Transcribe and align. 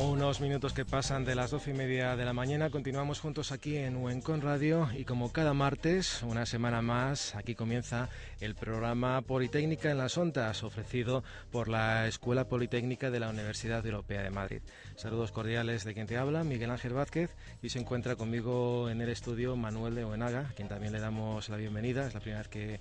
Unos 0.00 0.40
minutos 0.40 0.74
que 0.74 0.84
pasan 0.84 1.24
de 1.24 1.34
las 1.34 1.50
doce 1.50 1.72
y 1.72 1.74
media 1.74 2.14
de 2.14 2.24
la 2.24 2.32
mañana, 2.32 2.70
continuamos 2.70 3.18
juntos 3.18 3.50
aquí 3.50 3.76
en 3.76 3.96
Uencon 3.96 4.40
Radio 4.40 4.88
y 4.96 5.04
como 5.04 5.32
cada 5.32 5.54
martes, 5.54 6.22
una 6.22 6.46
semana 6.46 6.82
más, 6.82 7.34
aquí 7.34 7.56
comienza 7.56 8.08
el 8.40 8.54
programa 8.54 9.20
Politécnica 9.22 9.90
en 9.90 9.98
las 9.98 10.16
Ondas, 10.16 10.62
ofrecido 10.62 11.24
por 11.50 11.66
la 11.66 12.06
Escuela 12.06 12.44
Politécnica 12.44 13.10
de 13.10 13.18
la 13.18 13.28
Universidad 13.28 13.84
Europea 13.84 14.22
de 14.22 14.30
Madrid. 14.30 14.62
Saludos 14.94 15.32
cordiales 15.32 15.82
de 15.82 15.94
quien 15.94 16.06
te 16.06 16.16
habla, 16.16 16.44
Miguel 16.44 16.70
Ángel 16.70 16.92
Vázquez, 16.92 17.34
y 17.60 17.70
se 17.70 17.80
encuentra 17.80 18.14
conmigo 18.14 18.88
en 18.90 19.00
el 19.00 19.08
estudio 19.08 19.56
Manuel 19.56 19.96
de 19.96 20.04
Oenaga, 20.04 20.46
a 20.50 20.54
quien 20.54 20.68
también 20.68 20.92
le 20.92 21.00
damos 21.00 21.48
la 21.48 21.56
bienvenida, 21.56 22.06
es 22.06 22.14
la 22.14 22.20
primera 22.20 22.42
vez 22.42 22.48
que 22.48 22.80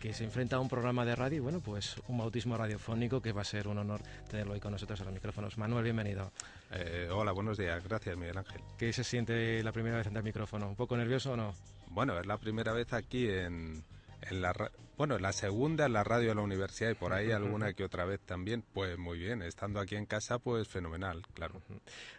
que 0.00 0.14
se 0.14 0.24
enfrenta 0.24 0.56
a 0.56 0.60
un 0.60 0.68
programa 0.68 1.04
de 1.04 1.16
radio 1.16 1.38
y 1.38 1.40
bueno, 1.40 1.60
pues 1.60 1.96
un 2.08 2.18
bautismo 2.18 2.56
radiofónico 2.56 3.20
que 3.20 3.32
va 3.32 3.42
a 3.42 3.44
ser 3.44 3.68
un 3.68 3.78
honor 3.78 4.00
tenerlo 4.30 4.54
hoy 4.54 4.60
con 4.60 4.72
nosotros 4.72 5.00
a 5.00 5.04
los 5.04 5.12
micrófonos. 5.12 5.58
Manuel, 5.58 5.84
bienvenido. 5.84 6.30
Eh, 6.70 7.08
hola, 7.12 7.32
buenos 7.32 7.58
días. 7.58 7.82
Gracias, 7.82 8.16
Miguel 8.16 8.38
Ángel. 8.38 8.60
¿Qué 8.78 8.92
se 8.92 9.04
siente 9.04 9.62
la 9.62 9.72
primera 9.72 9.96
vez 9.96 10.06
ante 10.06 10.18
el 10.18 10.24
micrófono? 10.24 10.68
¿Un 10.68 10.76
poco 10.76 10.96
nervioso 10.96 11.32
o 11.32 11.36
no? 11.36 11.54
Bueno, 11.88 12.18
es 12.18 12.26
la 12.26 12.38
primera 12.38 12.72
vez 12.72 12.92
aquí 12.92 13.28
en, 13.28 13.82
en 14.22 14.42
la 14.42 14.52
bueno, 14.98 15.16
la 15.20 15.32
segunda 15.32 15.86
en 15.86 15.92
la 15.92 16.02
radio 16.02 16.30
de 16.30 16.34
la 16.34 16.42
universidad 16.42 16.90
y 16.90 16.94
por 16.94 17.12
ahí 17.12 17.30
alguna 17.30 17.72
que 17.72 17.84
otra 17.84 18.04
vez 18.04 18.18
también, 18.18 18.64
pues 18.74 18.98
muy 18.98 19.16
bien, 19.16 19.42
estando 19.42 19.78
aquí 19.78 19.94
en 19.94 20.06
casa, 20.06 20.40
pues 20.40 20.66
fenomenal, 20.66 21.22
claro. 21.34 21.62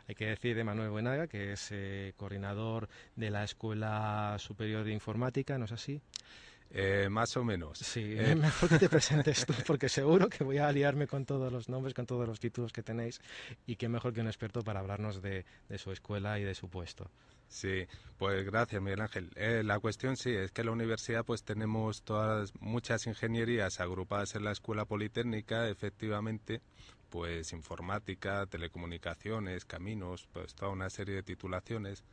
Hay 0.08 0.16
que 0.16 0.28
decir 0.28 0.56
de 0.56 0.64
Manuel 0.64 0.90
Buenaga, 0.90 1.28
que 1.28 1.52
es 1.52 1.68
eh, 1.72 2.14
coordinador 2.16 2.88
de 3.18 3.32
la 3.32 3.44
Escuela 3.44 4.38
Superior 4.40 4.86
de 4.86 4.94
Informática, 4.94 5.58
¿no 5.58 5.66
es 5.66 5.74
así? 5.74 6.02
Eh, 6.72 7.08
más 7.10 7.36
o 7.36 7.44
menos. 7.44 7.80
Sí, 7.80 8.16
eh. 8.18 8.36
mejor 8.36 8.70
que 8.70 8.78
te 8.78 8.90
presentes 8.90 9.46
tú, 9.46 9.54
porque 9.66 9.90
seguro 9.90 10.30
que 10.30 10.44
voy 10.44 10.58
a 10.58 10.68
aliarme 10.68 11.08
con 11.08 11.26
todos 11.26 11.52
los 11.52 11.70
nombres, 11.70 11.94
con 11.94 12.06
todos 12.06 12.28
los 12.28 12.40
títulos 12.40 12.72
que 12.72 12.84
tenéis, 12.84 13.22
y 13.66 13.76
qué 13.76 13.90
mejor 13.90 14.14
que 14.14 14.22
un 14.22 14.28
experto 14.28 14.62
para 14.64 14.80
hablarnos 14.80 15.22
de, 15.22 15.46
su 15.78 15.92
escuela 15.92 16.40
y 16.40 16.44
de 16.44 16.54
su 16.54 16.70
puesto. 16.70 17.10
Sí, 17.48 17.88
pues 18.20 18.46
gracias 18.46 18.80
Miguel 18.80 19.02
Ángel. 19.02 19.32
Eh, 19.36 19.64
la 19.66 19.80
cuestión 19.80 20.16
sí 20.16 20.30
es 20.30 20.52
que 20.52 20.62
en 20.62 20.68
la 20.68 20.74
universidad 20.74 21.26
pues 21.26 21.44
tenemos 21.44 22.04
todas 22.04 22.54
muchas 22.60 23.08
ingenierías 23.08 23.80
agrupadas 23.80 24.36
en 24.36 24.44
la 24.44 24.52
escuela 24.52 24.86
politécnica, 24.86 25.68
efectivamente, 25.68 26.62
pues 27.10 27.52
informática, 27.54 28.46
telecomunicaciones, 28.46 29.66
caminos, 29.66 30.28
pues 30.32 30.54
toda 30.54 30.72
una 30.72 30.92
serie 30.92 31.16
de 31.16 31.24
titulaciones. 31.24 32.04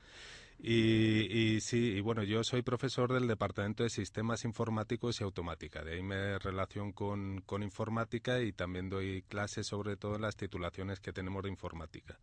Y, 0.58 1.60
sí, 1.60 1.92
y 1.96 2.00
bueno, 2.00 2.22
yo 2.22 2.42
soy 2.42 2.62
profesor 2.62 3.12
del 3.12 3.28
Departamento 3.28 3.82
de 3.82 3.90
Sistemas 3.90 4.44
Informáticos 4.44 5.20
y 5.20 5.24
Automática. 5.24 5.84
De 5.84 5.94
ahí 5.94 6.02
me 6.02 6.38
relación 6.38 6.92
con, 6.92 7.42
con 7.42 7.62
informática 7.62 8.40
y 8.40 8.52
también 8.52 8.88
doy 8.88 9.22
clases 9.22 9.66
sobre 9.66 9.96
todo 9.96 10.16
en 10.16 10.22
las 10.22 10.36
titulaciones 10.36 10.98
que 11.00 11.12
tenemos 11.12 11.42
de 11.42 11.50
informática. 11.50 12.18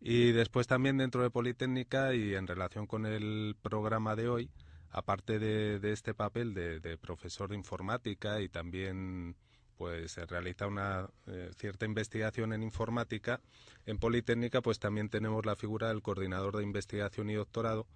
Y 0.00 0.32
después 0.32 0.66
también 0.66 0.98
dentro 0.98 1.22
de 1.22 1.30
Politécnica 1.30 2.14
y 2.14 2.34
en 2.34 2.46
relación 2.46 2.86
con 2.86 3.06
el 3.06 3.56
programa 3.62 4.14
de 4.14 4.28
hoy, 4.28 4.50
aparte 4.90 5.38
de, 5.38 5.92
este 5.92 6.14
papel 6.14 6.54
de, 6.54 6.98
profesor 6.98 7.50
de 7.50 7.56
informática 7.56 8.40
y 8.40 8.48
también 8.48 9.36
pues 9.76 10.12
se 10.12 10.26
realiza 10.26 10.66
una 10.66 11.08
eh, 11.26 11.50
cierta 11.56 11.86
investigación 11.86 12.52
en 12.52 12.62
informática. 12.62 13.40
En 13.84 13.98
Politécnica 13.98 14.60
pues 14.62 14.78
también 14.78 15.08
tenemos 15.08 15.44
la 15.46 15.56
figura 15.56 15.88
del 15.88 16.02
coordinador 16.02 16.56
de 16.56 16.62
investigación 16.62 17.30
y 17.30 17.34
doctorado, 17.34 17.86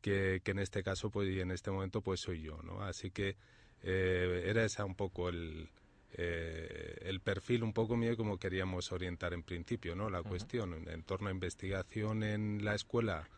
que, 0.00 0.40
que 0.44 0.50
en 0.52 0.58
este 0.58 0.82
caso 0.82 1.10
pues 1.10 1.28
y 1.28 1.40
en 1.40 1.50
este 1.50 1.70
momento 1.70 2.02
pues 2.02 2.20
soy 2.20 2.42
yo, 2.42 2.60
¿no? 2.62 2.82
Así 2.82 3.10
que 3.10 3.36
eh, 3.82 4.44
era 4.46 4.64
esa 4.64 4.84
un 4.84 4.94
poco 4.94 5.28
el, 5.28 5.70
eh, 6.12 6.98
el 7.02 7.20
perfil 7.20 7.62
un 7.62 7.72
poco 7.72 7.96
mío 7.96 8.16
como 8.16 8.38
queríamos 8.38 8.92
orientar 8.92 9.32
en 9.32 9.42
principio, 9.42 9.94
¿no? 9.94 10.10
La 10.10 10.22
cuestión 10.22 10.88
en 10.88 11.02
torno 11.04 11.28
a 11.28 11.32
investigación 11.32 12.22
en 12.22 12.64
la 12.64 12.74
escuela 12.74 13.28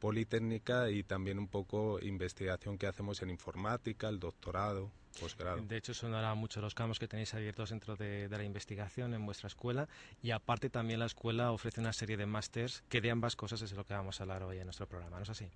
politécnica 0.00 0.90
y 0.90 1.04
también 1.04 1.38
un 1.38 1.46
poco 1.46 2.00
investigación 2.00 2.78
que 2.78 2.86
hacemos 2.88 3.22
en 3.22 3.30
informática, 3.30 4.08
el 4.08 4.18
doctorado, 4.18 4.90
posgrado. 5.20 5.60
De 5.62 5.76
hecho, 5.76 5.94
sonará 5.94 6.34
mucho 6.34 6.60
los 6.60 6.74
campos 6.74 6.98
que 6.98 7.06
tenéis 7.06 7.34
abiertos 7.34 7.70
dentro 7.70 7.94
de, 7.94 8.28
la 8.28 8.42
investigación 8.42 9.14
en 9.14 9.24
vuestra 9.24 9.46
escuela 9.46 9.88
y 10.22 10.32
aparte 10.32 10.70
también 10.70 10.98
la 10.98 11.06
escuela 11.06 11.52
ofrece 11.52 11.80
una 11.80 11.92
serie 11.92 12.16
de 12.16 12.26
másters 12.26 12.82
que 12.88 13.00
de 13.00 13.10
ambas 13.10 13.36
cosas 13.36 13.62
es 13.62 13.70
de 13.70 13.76
lo 13.76 13.84
que 13.84 13.94
vamos 13.94 14.18
a 14.20 14.24
hablar 14.24 14.42
hoy 14.42 14.58
en 14.58 14.64
nuestro 14.64 14.88
programa, 14.88 15.18
¿no 15.18 15.22
es 15.22 15.30
así? 15.30 15.48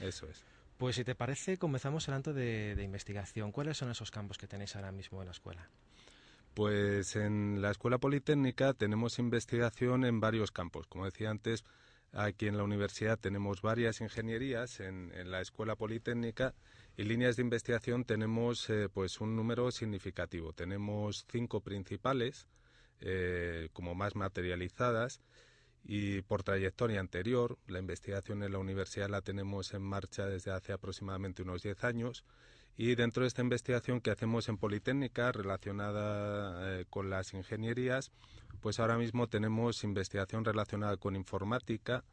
Eso 0.00 0.26
es. 0.26 0.44
Pues 0.76 0.96
si 0.96 1.04
te 1.04 1.14
parece, 1.14 1.58
comenzamos 1.58 2.08
hablando 2.08 2.32
de, 2.32 2.74
de 2.74 2.82
investigación. 2.82 3.52
¿Cuáles 3.52 3.78
son 3.78 3.90
esos 3.90 4.10
campos 4.10 4.36
que 4.36 4.48
tenéis 4.48 4.74
ahora 4.74 4.90
mismo 4.90 5.20
en 5.20 5.26
la 5.26 5.32
escuela? 5.32 5.68
Pues 6.54 7.16
en 7.16 7.62
la 7.62 7.70
Escuela 7.70 7.96
Politécnica 7.96 8.74
tenemos 8.74 9.18
investigación 9.18 10.04
en 10.04 10.20
varios 10.20 10.50
campos. 10.50 10.86
Como 10.86 11.06
decía 11.06 11.30
antes, 11.30 11.64
Aquí 12.14 12.46
en 12.46 12.58
la 12.58 12.62
universidad 12.62 13.18
tenemos 13.18 13.62
varias 13.62 14.02
ingenierías, 14.02 14.80
en, 14.80 15.10
la 15.30 15.40
Escuela 15.40 15.76
Politécnica 15.76 16.54
y 16.94 17.04
líneas 17.04 17.36
de 17.36 17.42
investigación 17.42 18.04
tenemos 18.04 18.68
eh, 18.68 18.90
pues 18.92 19.20
un 19.22 19.34
número 19.34 19.70
significativo. 19.70 20.52
Tenemos 20.52 21.24
cinco 21.30 21.62
principales, 21.62 22.48
eh, 23.00 23.70
como 23.72 23.94
más 23.94 24.14
materializadas, 24.14 25.22
y 25.84 26.20
por 26.20 26.42
trayectoria 26.42 27.00
anterior, 27.00 27.58
la 27.66 27.78
investigación 27.78 28.42
en 28.42 28.52
la 28.52 28.58
universidad 28.58 29.08
la 29.08 29.22
tenemos 29.22 29.72
en 29.72 29.82
marcha 29.82 30.26
desde 30.26 30.52
hace 30.52 30.74
aproximadamente 30.74 31.42
unos 31.42 31.62
diez 31.62 31.82
años 31.82 32.24
Y 32.76 32.94
dentro 32.94 33.22
de 33.22 33.28
esta 33.28 33.42
investigación 33.42 34.00
que 34.00 34.10
hacemos 34.10 34.48
en 34.48 34.56
Politécnica 34.56 35.30
relacionada 35.30 36.80
eh, 36.80 36.86
con 36.88 37.10
las 37.10 37.34
ingenierías, 37.34 38.10
pues 38.60 38.80
ahora 38.80 38.96
mismo 38.96 39.28
tenemos 39.28 39.84
investigación 39.84 40.44
relacionada 40.44 40.96
con 40.96 41.16
informática 41.16 42.04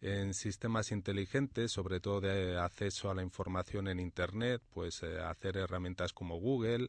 en 0.00 0.34
sistemas 0.34 0.92
inteligentes, 0.92 1.72
sobre 1.72 2.00
todo 2.00 2.20
de 2.20 2.58
acceso 2.58 3.10
a 3.10 3.14
la 3.14 3.22
información 3.22 3.88
en 3.88 3.98
Internet, 3.98 4.62
pues 4.70 5.02
eh, 5.02 5.20
hacer 5.20 5.56
herramientas 5.56 6.12
como 6.12 6.36
Google, 6.38 6.88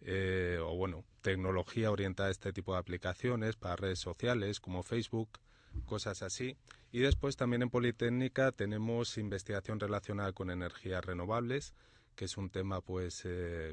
eh, 0.00 0.58
o 0.62 0.76
bueno, 0.76 1.04
tecnología 1.20 1.90
orientada 1.90 2.28
a 2.28 2.32
este 2.32 2.52
tipo 2.52 2.72
de 2.72 2.78
aplicaciones 2.78 3.56
para 3.56 3.76
redes 3.76 3.98
sociales 3.98 4.60
como 4.60 4.82
Facebook, 4.82 5.28
cosas 5.86 6.22
así. 6.22 6.56
Y 6.90 7.00
después 7.00 7.36
también 7.36 7.62
en 7.62 7.70
Politécnica 7.70 8.50
tenemos 8.52 9.16
investigación 9.18 9.78
relacionada 9.78 10.32
con 10.32 10.50
energías 10.50 11.04
renovables, 11.04 11.74
que 12.20 12.26
es 12.26 12.36
un 12.36 12.50
tema 12.50 12.82
pues 12.82 13.22
eh, 13.24 13.72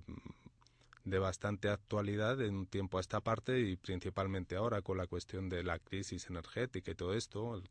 de 1.04 1.20
bastante 1.20 1.68
actualidad 1.68 2.40
en 2.42 2.56
un 2.56 2.66
tiempo 2.66 2.98
a 2.98 3.02
esta 3.02 3.20
parte 3.20 3.60
y 3.60 3.76
principalmente 3.76 4.56
ahora 4.56 4.82
con 4.82 4.98
la 4.98 5.06
cuestión 5.06 5.50
de 5.50 5.64
la 5.64 5.80
crisis 5.80 6.30
energética 6.30 6.92
y 6.92 6.96
todo 6.96 7.14
esto. 7.14 7.62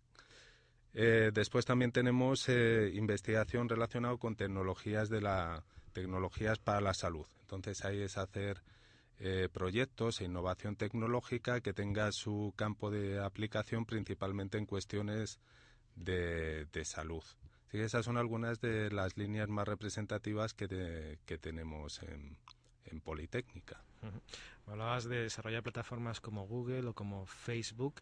Eh, 0.93 1.31
después 1.32 1.64
también 1.64 1.93
tenemos 1.93 2.50
investigación 2.50 3.70
relacionada 3.70 4.19
con 4.19 4.37
tecnologías 4.37 5.08
de 5.08 5.23
la 5.23 5.64
tecnologías 5.94 6.58
para 6.58 6.82
la 6.82 6.93
salud. 6.93 7.26
Entonces 7.40 7.82
ahí 7.87 8.02
es 8.02 8.19
hacer 8.19 8.62
eh, 9.19 9.49
proyectos 9.50 10.20
e 10.20 10.25
innovación 10.25 10.76
tecnológica 10.76 11.62
que 11.62 11.73
tenga 11.73 12.12
su 12.12 12.52
campo 12.55 12.90
de 12.90 13.19
aplicación 13.19 13.87
principalmente 13.87 14.58
en 14.58 14.67
cuestiones 14.67 15.40
de, 15.94 16.69
salud. 16.84 17.25
Sí, 17.70 17.78
esas 17.78 18.04
son 18.04 18.16
algunas 18.16 18.60
de 18.60 18.90
las 18.90 19.16
líneas 19.16 19.48
más 19.48 19.66
representativas 19.66 20.54
que, 20.54 21.18
que 21.24 21.38
tenemos 21.38 22.02
en, 22.02 22.36
en 22.84 23.00
Politécnica. 23.00 23.82
Hablabas 24.66 25.04
de 25.04 25.22
desarrollar 25.22 25.62
plataformas 25.62 26.20
como 26.20 26.46
Google 26.46 26.88
o 26.88 26.94
como 26.94 27.26
Facebook. 27.26 28.00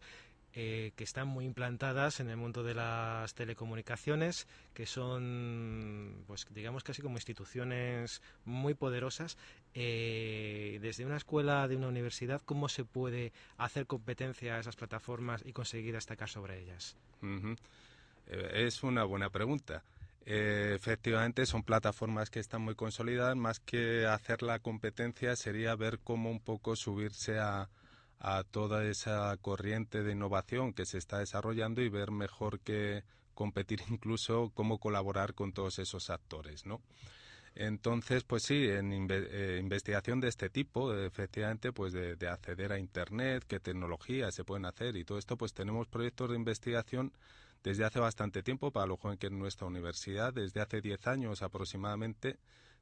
Eh, 0.57 0.93
que 0.95 1.03
están 1.03 1.27
muy 1.27 1.43
implantadas 1.43 2.21
en 2.21 2.29
el 2.29 2.37
mundo 2.37 2.63
de 2.63 2.73
las 2.73 3.33
telecomunicaciones, 3.33 4.47
que 4.73 4.85
son, 4.85 6.23
pues 6.27 6.47
digamos 6.49 6.81
casi 6.85 7.01
como 7.01 7.17
instituciones 7.17 8.21
muy 8.45 8.73
poderosas. 8.73 9.37
Eh, 9.73 10.79
desde 10.81 11.05
una 11.05 11.17
escuela, 11.17 11.67
de 11.67 11.75
una 11.75 11.89
universidad, 11.89 12.41
¿cómo 12.45 12.69
se 12.69 12.85
puede 12.85 13.33
hacer 13.57 13.85
competencia 13.85 14.55
a 14.55 14.59
esas 14.61 14.77
plataformas 14.77 15.43
y 15.45 15.51
conseguir 15.51 15.93
destacar 15.93 16.29
sobre 16.29 16.61
ellas? 16.61 16.95
Eh, 17.21 17.55
es 18.27 18.83
una 18.83 19.03
buena 19.03 19.29
pregunta. 19.29 19.83
efectivamente, 20.25 21.45
son 21.45 21.63
plataformas 21.63 22.29
que 22.29 22.39
están 22.39 22.61
muy 22.61 22.75
consolidadas. 22.75 23.35
Más 23.35 23.59
que 23.59 24.05
hacer 24.05 24.41
la 24.41 24.59
competencia, 24.59 25.35
sería 25.35 25.75
ver 25.75 25.99
cómo 26.03 26.31
un 26.31 26.39
poco 26.39 26.75
subirse 26.75 27.39
a, 27.39 27.69
a 28.19 28.43
toda 28.43 28.85
esa 28.85 29.35
corriente 29.37 30.03
de 30.03 30.13
innovación 30.13 30.73
que 30.73 30.85
se 30.85 30.97
está 30.97 31.19
desarrollando 31.19 31.81
y 31.81 31.89
ver 31.89 32.11
mejor 32.11 32.59
que 32.59 33.03
competir 33.35 33.81
incluso 33.89 34.51
cómo 34.55 34.79
colaborar 34.79 35.35
con 35.35 35.53
todos 35.53 35.77
esos 35.79 36.09
actores, 36.09 36.65
¿no? 36.65 36.81
Entonces, 37.53 38.25
pues 38.25 38.43
sí, 38.43 38.67
en 38.67 39.07
eh, 39.09 39.59
investigación 39.61 40.19
de 40.19 40.27
este 40.27 40.49
tipo, 40.49 40.93
efectivamente, 40.93 41.71
pues 41.71 41.93
de, 41.93 42.17
acceder 42.27 42.73
a 42.73 42.79
Internet, 42.79 43.45
qué 43.47 43.61
tecnologías 43.61 44.35
se 44.35 44.43
pueden 44.43 44.65
hacer 44.65 44.97
y 44.97 45.05
todo 45.05 45.17
esto, 45.17 45.37
pues 45.37 45.53
tenemos 45.53 45.87
proyectos 45.87 46.31
de 46.31 46.35
investigación 46.35 47.13
desde 47.65 47.83
hace 47.83 47.99
bastante 47.99 48.43
tiempo, 48.43 48.69
para 48.69 48.85
lo 48.85 48.95
joven 48.95 49.17
que 49.17 49.25
en 49.25 49.39
nuestra 49.39 49.65
universidad, 49.65 50.31
desde 50.31 50.61
hace 50.61 50.81
10 50.81 51.07
años 51.07 51.41
aproximadamente, 51.41 52.37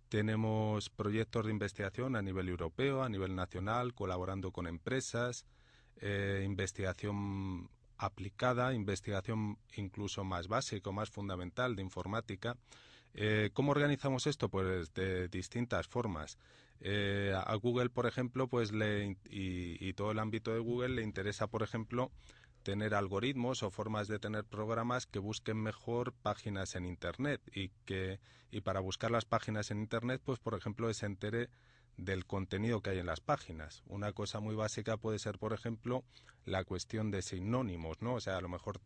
tenemos 0.09 0.89
proyectos 0.89 1.45
de 1.45 1.51
investigación 1.51 2.18
a 2.18 2.21
nivel 2.21 2.50
europeo, 2.50 3.01
a 3.01 3.07
nivel 3.07 3.33
nacional, 3.33 3.94
colaborando 3.94 4.51
con 4.51 4.68
empresas, 4.68 5.45
eh, 6.01 6.44
investigación 6.45 7.69
aplicada, 7.97 8.74
investigación 8.74 9.57
incluso 9.77 10.25
más 10.25 10.50
básica, 10.50 10.91
más 10.91 11.09
fundamental 11.09 11.77
de 11.77 11.81
informática. 11.81 12.57
Eh, 13.13 13.51
¿Cómo 13.53 13.71
organizamos 13.71 14.27
esto? 14.27 14.50
Pues 14.50 14.94
de 14.94 15.30
distintas 15.30 15.88
formas. 15.88 16.38
Eh, 16.85 17.33
a 17.33 17.56
Google, 17.56 17.89
por 17.89 18.06
ejemplo, 18.07 18.50
pues 18.50 18.74
le, 18.74 19.15
y, 19.30 19.94
todo 19.94 20.12
el 20.12 20.19
ámbito 20.19 20.53
de 20.53 20.59
Google 20.59 20.95
le 20.95 21.03
interesa, 21.03 21.47
por 21.47 21.63
ejemplo, 21.63 22.12
tener 22.63 22.95
algoritmos 22.95 23.62
o 23.62 23.69
formas 23.69 24.07
de 24.07 24.19
tener 24.19 24.45
programas 24.45 25.06
que 25.06 25.19
busquen 25.19 25.62
mejor 25.62 26.13
páginas 26.13 26.75
en 26.75 26.86
Internet 26.86 27.42
y 27.54 27.69
que 27.86 28.19
y 28.51 28.62
para 28.62 28.80
buscar 28.80 29.12
las 29.12 29.25
páginas 29.25 29.71
en 29.71 29.80
Internet, 29.80 30.21
pues 30.24 30.39
por 30.39 30.54
ejemplo, 30.56 30.92
se 30.94 31.06
entere 31.06 31.50
del 31.98 32.25
contenido 32.25 32.81
que 32.81 32.92
hay 32.92 33.00
en 33.00 33.06
las 33.06 33.19
páginas. 33.19 33.83
Una 33.88 34.13
cosa 34.13 34.39
muy 34.39 34.56
básica 34.56 34.98
puede 34.98 35.19
ser, 35.19 35.39
por 35.39 35.54
ejemplo, 35.54 36.04
la 36.45 36.63
cuestión 36.63 37.12
de 37.12 37.21
sinónimos, 37.21 38.01
¿no? 38.01 38.15
O 38.15 38.21
sea, 38.21 38.38
a 38.38 38.42
lo 38.42 38.50
mejor 38.50 38.80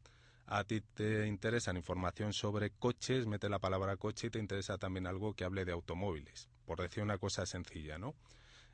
a 0.45 0.63
ti 0.63 0.81
te 0.81 1.27
interesa 1.27 1.73
información 1.73 2.33
sobre 2.33 2.71
coches, 2.71 3.25
mete 3.27 3.49
la 3.49 3.59
palabra 3.59 3.97
coche 3.97 4.27
y 4.27 4.29
te 4.29 4.39
interesa 4.39 4.77
también 4.77 5.05
algo 5.05 5.33
que 5.33 5.43
hable 5.43 5.65
de 5.65 5.73
automóviles, 5.73 6.49
por 6.65 6.79
decir 6.79 7.03
una 7.03 7.17
cosa 7.17 7.45
sencilla, 7.45 7.97
¿no? 7.97 8.15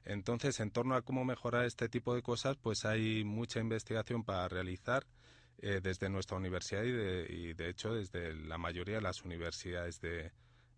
Entonces, 0.05 0.59
en 0.59 0.71
torno 0.71 0.95
a 0.95 1.01
cómo 1.01 1.23
mejorar 1.23 1.65
este 1.65 1.87
tipo 1.89 2.13
de 2.13 2.21
cosas, 2.21 2.57
pues 2.57 2.85
hay 2.85 3.23
mucha 3.23 3.59
investigación 3.59 4.23
para 4.23 4.47
realizar 4.49 5.05
eh, 5.59 5.79
desde 5.81 6.09
nuestra 6.09 6.37
universidad 6.37 6.83
y 6.83 7.53
de, 7.53 7.69
hecho 7.69 7.93
desde 7.93 8.33
la 8.33 8.57
mayoría 8.57 8.95
de 8.95 9.01
las 9.01 9.23
universidades 9.23 10.01
de, 10.01 10.31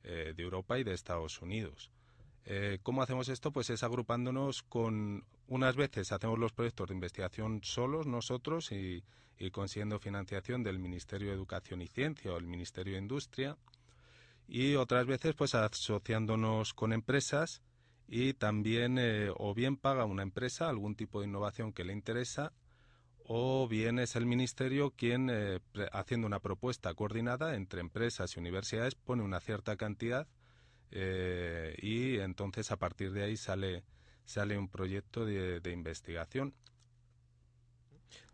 eh, 0.03 0.33
Europa 0.37 0.77
y 0.77 0.83
de 0.83 0.93
Estados 0.93 1.41
Unidos. 1.41 1.89
Eh, 2.45 2.77
¿Cómo 2.83 3.01
hacemos 3.01 3.27
esto? 3.29 3.51
Pues 3.51 3.71
es 3.71 3.81
agrupándonos 3.81 4.61
con, 4.61 5.25
unas 5.47 5.75
veces 5.75 6.11
hacemos 6.11 6.37
los 6.37 6.53
proyectos 6.53 6.89
de 6.89 6.93
investigación 6.93 7.61
solos 7.63 8.05
nosotros 8.05 8.71
y, 8.71 9.03
y 9.39 9.49
consiguiendo 9.49 9.97
financiación 9.97 10.61
del 10.61 10.77
Ministerio 10.77 11.29
de 11.29 11.33
Educación 11.33 11.81
y 11.81 11.87
Ciencia 11.87 12.31
o 12.31 12.37
el 12.37 12.45
Ministerio 12.45 12.93
de 12.93 12.99
Industria 12.99 13.57
y 14.47 14.75
otras 14.75 15.07
veces 15.07 15.33
pues 15.33 15.55
asociándonos 15.55 16.75
con 16.75 16.93
empresas 16.93 17.63
y 18.07 18.33
también 18.33 18.97
eh, 18.99 19.29
o 19.35 19.53
bien 19.53 19.77
paga 19.77 20.05
una 20.05 20.23
empresa 20.23 20.69
algún 20.69 20.95
tipo 20.95 21.21
de 21.21 21.27
innovación 21.27 21.73
que 21.73 21.83
le 21.83 21.93
interesa 21.93 22.53
o 23.27 23.67
bien 23.67 23.97
es 23.97 24.15
el 24.15 24.25
ministerio 24.25 24.91
quien 24.91 25.29
eh, 25.31 25.59
haciendo 25.91 26.27
una 26.27 26.39
propuesta 26.39 26.93
coordinada 26.93 27.55
entre 27.55 27.81
empresas 27.81 28.35
y 28.35 28.39
universidades 28.39 28.95
pone 28.95 29.23
una 29.23 29.39
cierta 29.39 29.75
cantidad 29.75 30.27
eh, 30.91 31.75
y 31.81 32.19
entonces 32.19 32.71
a 32.71 32.77
partir 32.77 33.11
de 33.11 33.23
ahí 33.23 33.37
sale 33.37 33.83
sale 34.25 34.57
un 34.57 34.69
proyecto 34.69 35.25
de 35.25 35.71
investigación 35.71 36.55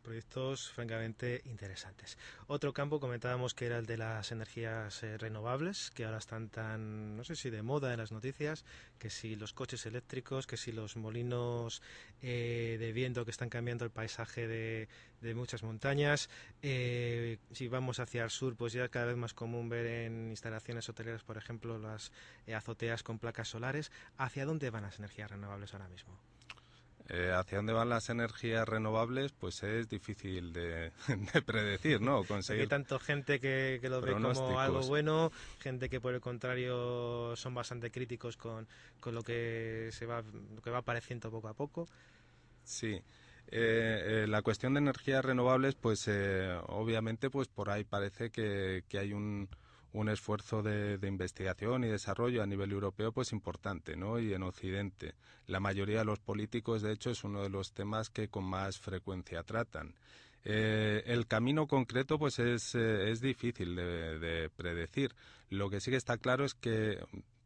proyectos 0.01 0.69
francamente 0.71 1.41
interesantes. 1.45 2.17
Otro 2.47 2.73
campo 2.73 2.99
comentábamos 2.99 3.53
que 3.53 3.65
era 3.65 3.77
el 3.77 3.85
de 3.85 3.97
las 3.97 4.31
energías 4.31 5.03
eh, 5.03 5.17
renovables, 5.17 5.91
que 5.91 6.05
ahora 6.05 6.17
están 6.17 6.49
tan, 6.49 7.15
no 7.15 7.23
sé 7.23 7.35
si 7.35 7.49
de 7.49 7.61
moda 7.61 7.93
en 7.93 7.99
las 7.99 8.11
noticias, 8.11 8.65
que 8.99 9.09
si 9.09 9.35
los 9.35 9.53
coches 9.53 9.85
eléctricos, 9.85 10.47
que 10.47 10.57
si 10.57 10.71
los 10.71 10.97
molinos 10.97 11.81
eh, 12.21 12.77
de 12.79 12.91
viento 12.91 13.25
que 13.25 13.31
están 13.31 13.49
cambiando 13.49 13.85
el 13.85 13.91
paisaje 13.91 14.47
de, 14.47 14.87
muchas 15.35 15.61
montañas. 15.63 16.29
Eh, 16.63 17.37
si 17.51 17.67
vamos 17.67 17.99
hacia 17.99 18.23
el 18.23 18.31
sur, 18.31 18.55
pues 18.55 18.73
ya 18.73 18.85
es 18.85 18.89
cada 18.89 19.05
vez 19.05 19.17
más 19.17 19.33
común 19.33 19.69
ver 19.69 19.85
en 19.85 20.31
instalaciones 20.31 20.89
hoteleras, 20.89 21.23
por 21.23 21.37
ejemplo, 21.37 21.77
las 21.77 22.11
azoteas 22.53 23.03
con 23.03 23.19
placas 23.19 23.47
solares. 23.47 23.91
¿Hacia 24.17 24.45
dónde 24.45 24.71
van 24.71 24.83
las 24.83 24.97
energías 24.97 25.29
renovables 25.29 25.73
ahora 25.73 25.87
mismo? 25.89 26.30
Eh, 27.09 27.31
hacia 27.33 27.57
dónde 27.57 27.73
van 27.73 27.89
las 27.89 28.09
energías 28.09 28.67
renovables, 28.67 29.31
pues 29.33 29.63
es 29.63 29.89
difícil 29.89 30.53
de, 30.53 30.91
predecir, 31.45 32.01
¿no? 32.01 32.23
Conseguir. 32.23 32.61
Hay 32.61 32.67
tanto 32.67 32.99
gente 32.99 33.39
que, 33.39 33.79
lo 33.83 34.01
ve 34.01 34.13
como 34.13 34.59
algo 34.59 34.81
bueno, 34.83 35.31
gente 35.59 35.89
que 35.89 35.99
por 35.99 36.13
el 36.13 36.21
contrario 36.21 37.35
son 37.35 37.53
bastante 37.53 37.91
críticos 37.91 38.37
con, 38.37 38.67
con 38.99 39.15
lo 39.15 39.23
que 39.23 39.89
se 39.91 40.05
va, 40.05 40.21
lo 40.21 40.61
que 40.61 40.69
va 40.69 40.79
apareciendo 40.79 41.31
poco 41.31 41.47
a 41.47 41.53
poco. 41.53 41.87
Sí. 42.63 43.01
Eh, 43.53 44.23
eh, 44.23 44.25
la 44.27 44.41
cuestión 44.41 44.73
de 44.73 44.79
energías 44.79 45.25
renovables, 45.25 45.75
pues 45.75 46.07
obviamente, 46.67 47.29
pues 47.29 47.47
por 47.47 47.69
ahí 47.69 47.83
parece 47.83 48.29
que 48.29 48.83
hay 48.93 49.11
un, 49.11 49.49
un 49.93 50.09
esfuerzo 50.09 50.61
de, 50.61 50.97
investigación 51.05 51.83
y 51.83 51.87
desarrollo 51.87 52.41
a 52.41 52.45
nivel 52.45 52.71
europeo 52.71 53.11
pues 53.11 53.31
importante, 53.31 53.95
¿no? 53.95 54.19
Y 54.19 54.33
en 54.33 54.43
Occidente. 54.43 55.15
La 55.47 55.59
mayoría 55.59 55.99
de 55.99 56.05
los 56.05 56.19
políticos, 56.19 56.81
de 56.81 56.93
hecho, 56.93 57.11
es 57.11 57.23
uno 57.23 57.43
de 57.43 57.49
los 57.49 57.73
temas 57.73 58.09
que 58.09 58.29
con 58.29 58.45
más 58.45 58.79
frecuencia 58.79 59.43
tratan. 59.43 59.93
Eh, 60.43 61.03
el 61.05 61.27
camino 61.27 61.67
concreto 61.67 62.17
pues 62.17 62.39
es, 62.39 62.73
eh, 62.73 63.11
es 63.11 63.21
difícil 63.21 63.75
de, 63.75 64.49
predecir. 64.55 65.13
Lo 65.49 65.69
que 65.69 65.81
sí 65.81 65.91
que 65.91 65.97
está 65.97 66.17
claro 66.17 66.45
es 66.45 66.55
que 66.55 66.99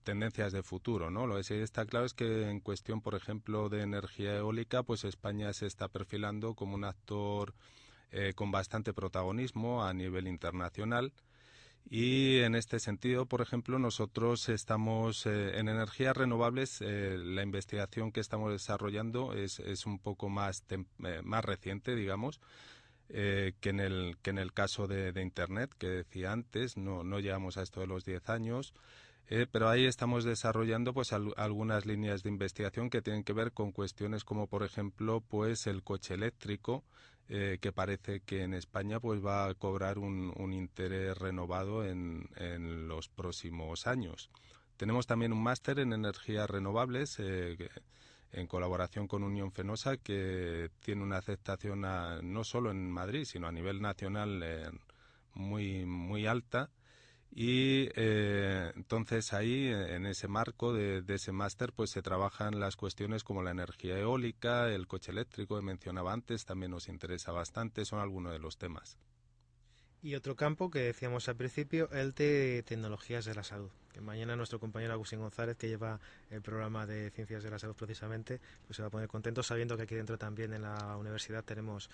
tendencias 0.03 0.53
de 0.53 0.61
futuro, 0.61 1.09
¿no? 1.09 1.25
Lo 1.25 1.37
que 1.37 1.43
sí 1.43 1.55
está 1.55 1.85
claro 1.85 2.05
es 2.05 2.13
que 2.13 2.47
en 2.47 2.59
cuestión, 2.59 3.01
por 3.01 3.15
ejemplo, 3.15 3.69
de 3.69 3.81
energía 3.81 4.37
eólica, 4.37 4.83
pues 4.83 5.03
España 5.03 5.51
se 5.53 5.65
está 5.65 5.87
perfilando 5.87 6.53
como 6.53 6.75
un 6.75 6.83
actor 6.83 7.55
eh, 8.11 8.33
con 8.35 8.51
bastante 8.51 8.93
protagonismo 8.93 9.83
a 9.83 9.93
nivel 9.93 10.27
internacional 10.27 11.11
Y 11.87 12.39
en 12.39 12.55
este 12.55 12.79
sentido, 12.79 13.27
por 13.27 13.41
ejemplo, 13.41 13.77
nosotros 13.77 14.49
estamos 14.49 15.25
eh, 15.27 15.59
en 15.59 15.69
energías 15.69 16.17
renovables. 16.17 16.81
Eh, 16.81 17.15
la 17.17 17.43
investigación 17.43 18.11
que 18.11 18.21
estamos 18.21 18.51
desarrollando 18.51 19.33
es, 19.33 19.59
es 19.59 19.85
un 19.85 19.99
poco 19.99 20.29
más, 20.29 20.63
eh, 20.69 21.21
más 21.23 21.45
reciente, 21.45 21.95
digamos, 21.95 22.41
que, 23.07 23.53
en 23.61 23.79
el, 23.79 24.17
que 24.23 24.31
en 24.31 24.39
el 24.39 24.51
caso 24.51 24.87
de, 24.87 25.21
Internet, 25.21 25.71
que 25.77 25.87
decía 25.87 26.31
antes. 26.31 26.75
No, 26.75 27.03
no 27.03 27.19
llegamos 27.19 27.57
a 27.57 27.61
esto 27.61 27.81
de 27.81 27.87
los 27.87 28.03
10 28.03 28.29
años. 28.29 28.73
pero 29.51 29.69
ahí 29.69 29.85
estamos 29.85 30.23
desarrollando 30.23 30.93
pues 30.93 31.13
algunas 31.13 31.85
líneas 31.85 32.23
de 32.23 32.29
investigación 32.29 32.89
que 32.89 33.03
tienen 33.03 33.23
que 33.23 33.33
ver 33.33 33.51
con 33.53 33.71
cuestiones 33.71 34.23
como 34.23 34.47
por 34.47 34.63
ejemplo 34.63 35.21
pues 35.21 35.65
el 35.65 35.81
coche 35.83 36.13
eléctrico 36.13 36.83
eh, 37.27 37.57
que 37.59 37.71
parece 37.71 38.19
que 38.19 38.43
en 38.43 38.53
España 38.53 38.99
pues 38.99 39.25
va 39.25 39.47
a 39.47 39.53
cobrar 39.55 39.97
un, 39.97 40.31
un 40.37 40.53
interés 40.53 41.17
renovado 41.17 41.83
en, 41.83 42.29
en, 42.35 42.87
los 42.87 43.09
próximos 43.09 43.87
años. 43.87 44.29
Tenemos 44.77 45.07
también 45.07 45.33
un 45.33 45.41
máster 45.41 45.79
en 45.79 45.93
energías 45.93 46.49
renovables 46.49 47.15
eh, 47.19 47.57
en 48.31 48.47
colaboración 48.47 49.07
con 49.07 49.23
Unión 49.23 49.51
Fenosa 49.51 49.97
que 49.97 50.69
tiene 50.81 51.01
una 51.01 51.17
aceptación 51.17 51.81
no 51.81 52.43
solo 52.43 52.69
en 52.69 52.91
Madrid 52.91 53.23
sino 53.25 53.47
a 53.47 53.51
nivel 53.51 53.81
nacional 53.81 54.41
eh, 54.43 54.69
muy 55.33 55.85
muy 55.85 56.27
alta 56.27 56.69
y 57.37 57.89
eh, 57.95 58.71
entonces 58.77 59.33
ahí, 59.33 59.67
en 59.67 60.05
ese 60.05 60.29
marco 60.29 60.71
de, 60.71 61.03
ese 61.09 61.33
máster, 61.33 61.73
pues 61.73 61.89
se 61.89 62.01
trabajan 62.01 62.61
las 62.61 62.77
cuestiones 62.77 63.25
como 63.25 63.43
la 63.43 63.51
energía 63.51 63.99
eólica, 63.99 64.69
el 64.69 64.87
coche 64.87 65.11
eléctrico 65.11 65.57
que 65.57 65.65
mencionaba 65.65 66.13
antes, 66.13 66.45
también 66.45 66.71
nos 66.71 66.87
interesa 66.87 67.33
bastante, 67.33 67.83
son 67.83 67.99
algunos 67.99 68.31
de 68.31 68.39
los 68.39 68.57
temas. 68.57 68.97
Y 70.05 70.13
otro 70.13 70.35
campo 70.35 70.69
que 70.69 70.81
decíamos 70.81 71.27
al 71.29 71.35
principio, 71.35 71.89
el 71.91 72.13
de 72.13 72.63
tecnologías 72.67 73.25
de 73.25 73.33
la 73.33 73.43
salud. 73.43 73.71
Que 73.91 74.01
mañana 74.01 74.35
nuestro 74.35 74.59
compañero 74.59 74.93
Agustín 74.93 75.17
González, 75.17 75.57
que 75.57 75.67
lleva 75.67 75.99
el 76.29 76.43
programa 76.43 76.85
de 76.85 77.09
ciencias 77.09 77.41
de 77.41 77.49
la 77.49 77.57
salud 77.57 77.73
precisamente, 77.75 78.39
pues 78.67 78.77
se 78.77 78.83
va 78.83 78.89
a 78.89 78.91
poner 78.91 79.07
contento 79.07 79.41
sabiendo 79.41 79.75
que 79.75 79.81
aquí 79.81 79.95
dentro 79.95 80.19
también 80.19 80.53
en 80.53 80.61
la 80.61 80.95
universidad 80.95 81.43
tenemos 81.43 81.89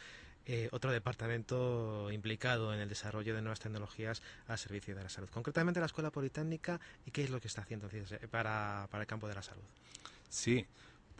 eh, 0.45 0.67
otro 0.73 0.91
departamento 0.91 2.11
implicado 2.11 2.73
en 2.73 2.81
el 2.81 2.89
desarrollo 2.89 3.33
de 3.33 3.43
nuevas 3.43 3.61
tecnologías 3.61 4.21
al 4.49 4.57
servicio 4.57 4.93
de 4.93 5.03
la 5.03 5.09
salud. 5.09 5.29
Concretamente 5.29 5.79
la 5.79 5.85
Escuela 5.85 6.11
Politécnica 6.11 6.81
y 7.05 7.11
qué 7.11 7.23
es 7.23 7.29
lo 7.29 7.39
que 7.39 7.47
está 7.47 7.61
haciendo 7.61 7.87
para, 8.29 8.89
para 8.91 9.03
el 9.03 9.07
campo 9.07 9.29
de 9.29 9.35
la 9.35 9.41
salud. 9.41 9.63
Sí, 10.27 10.67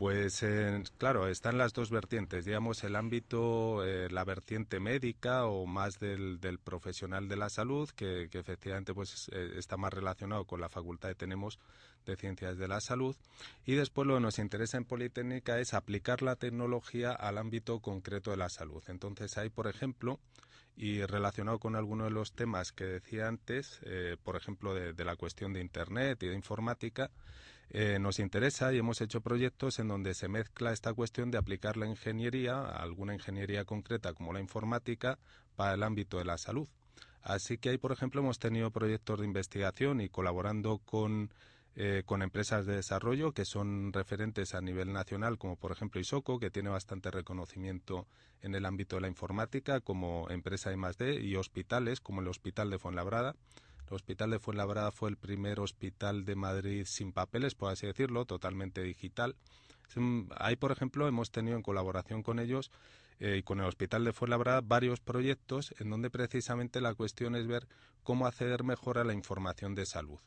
pues 0.02 0.42
eh, 0.42 0.82
claro, 0.98 1.28
están 1.28 1.60
las 1.60 1.74
dos 1.74 1.92
vertientes, 1.92 2.44
digamos, 2.44 2.84
el 2.84 2.96
ámbito, 2.96 3.86
eh, 3.86 4.10
la 4.10 4.24
vertiente 4.24 4.80
médica 4.80 5.46
o 5.46 5.68
más 5.68 6.00
del, 6.00 6.40
profesional 6.64 7.28
de 7.28 7.36
la 7.36 7.52
salud, 7.52 7.88
que, 7.92 8.28
efectivamente 8.34 8.96
pues 8.96 9.30
eh, 9.32 9.52
está 9.58 9.78
más 9.78 9.94
relacionado 9.94 10.46
con 10.46 10.60
la 10.60 10.70
facultad 10.70 11.10
que 11.10 11.14
tenemos 11.14 11.60
de 12.08 12.16
ciencias 12.16 12.58
de 12.58 12.68
la 12.68 12.82
salud. 12.82 13.16
Y 13.64 13.76
después 13.76 14.08
lo 14.08 14.16
que 14.16 14.22
nos 14.22 14.40
interesa 14.40 14.78
en 14.78 14.86
Politécnica 14.86 15.60
es 15.60 15.76
aplicar 15.76 16.24
la 16.24 16.36
tecnología 16.36 17.12
al 17.12 17.38
ámbito 17.38 17.80
concreto 17.80 18.32
de 18.32 18.38
la 18.38 18.50
salud. 18.50 18.82
Entonces 18.88 19.38
hay, 19.38 19.52
por 19.52 19.68
ejemplo, 19.68 20.20
y 20.76 21.06
relacionado 21.06 21.60
con 21.60 21.76
algunos 21.76 22.08
de 22.08 22.14
los 22.16 22.34
temas 22.34 22.72
que 22.72 22.86
decía 22.86 23.28
antes, 23.28 23.80
por 24.24 24.36
ejemplo, 24.36 24.74
de, 24.74 24.94
de 24.94 25.06
la 25.06 25.16
cuestión 25.16 25.54
de 25.54 25.62
Internet 25.62 26.24
y 26.24 26.28
de 26.28 26.34
informática, 26.34 27.12
eh, 27.74 28.00
nos 28.00 28.20
interesa 28.20 28.74
y 28.74 28.78
hemos 28.78 29.00
hecho 29.00 29.22
proyectos 29.22 29.80
en 29.80 29.88
donde 29.88 30.14
se 30.14 30.28
mezcla 30.28 30.74
esta 30.74 30.94
cuestión 30.94 31.32
de 31.32 31.38
aplicar 31.38 31.78
la 31.78 31.88
ingeniería, 31.88 32.62
alguna 32.66 33.14
ingeniería 33.14 33.64
concreta 33.64 34.14
como 34.14 34.34
la 34.34 34.42
informática, 34.42 35.18
para 35.56 35.74
el 35.74 35.84
ámbito 35.84 36.18
de 36.18 36.26
la 36.26 36.38
salud. 36.38 36.68
Así 37.22 37.58
que 37.58 37.70
ahí, 37.70 37.78
por 37.78 37.92
ejemplo, 37.92 38.20
hemos 38.22 38.40
tenido 38.40 38.72
proyectos 38.72 39.20
de 39.20 39.26
investigación 39.26 40.02
y 40.02 40.10
colaborando 40.10 40.80
con, 40.80 41.32
eh, 41.76 42.04
con 42.06 42.24
empresas 42.24 42.66
de 42.66 42.76
desarrollo 42.76 43.32
que 43.32 43.46
son 43.46 43.94
referentes 43.94 44.54
a 44.54 44.62
nivel 44.62 44.92
nacional, 44.92 45.38
como 45.38 45.56
por 45.56 45.72
ejemplo 45.72 46.02
ISOCO, 46.02 46.40
que 46.40 46.52
tiene 46.52 46.70
bastante 46.70 47.10
reconocimiento 47.10 48.06
en 48.42 48.56
el 48.56 48.66
ámbito 48.66 48.96
de 48.98 49.04
la 49.04 49.08
informática 49.08 49.80
como 49.80 50.30
empresa 50.30 50.74
I+D, 50.74 51.22
y 51.22 51.36
hospitales, 51.36 52.02
como 52.02 52.22
el 52.22 52.28
Hospital 52.28 52.70
de 52.70 52.80
Fuenlabrada, 52.80 53.36
el 53.92 53.96
Hospital 53.96 54.32
de 54.32 54.40
Fuenlabrada 54.40 54.92
fue 54.92 55.10
el 55.10 55.18
primer 55.18 55.60
hospital 55.60 56.24
de 56.24 56.36
Madrid 56.36 56.86
sin 56.86 57.12
papeles, 57.12 57.56
por 57.56 57.72
así 57.72 57.88
decirlo, 57.88 58.26
totalmente 58.26 58.82
digital. 58.82 59.36
Ahí, 60.38 60.56
por 60.56 60.72
ejemplo, 60.72 61.08
hemos 61.08 61.32
tenido 61.32 61.58
en 61.58 61.64
colaboración 61.64 62.24
con 62.24 62.40
ellos 62.40 62.72
eh, 63.20 63.38
y 63.40 63.44
con 63.44 63.60
el 63.60 63.66
Hospital 63.66 64.06
de 64.06 64.14
Fuenlabrada 64.14 64.62
varios 64.62 65.02
proyectos 65.02 65.76
en 65.80 65.90
donde 65.90 66.10
precisamente 66.10 66.80
la 66.80 66.94
cuestión 66.94 67.36
es 67.36 67.46
ver 67.48 67.68
cómo 68.04 68.26
acceder 68.26 68.64
mejor 68.64 68.98
a 68.98 69.04
la 69.04 69.14
información 69.14 69.76
de 69.76 69.86
salud. 69.86 70.20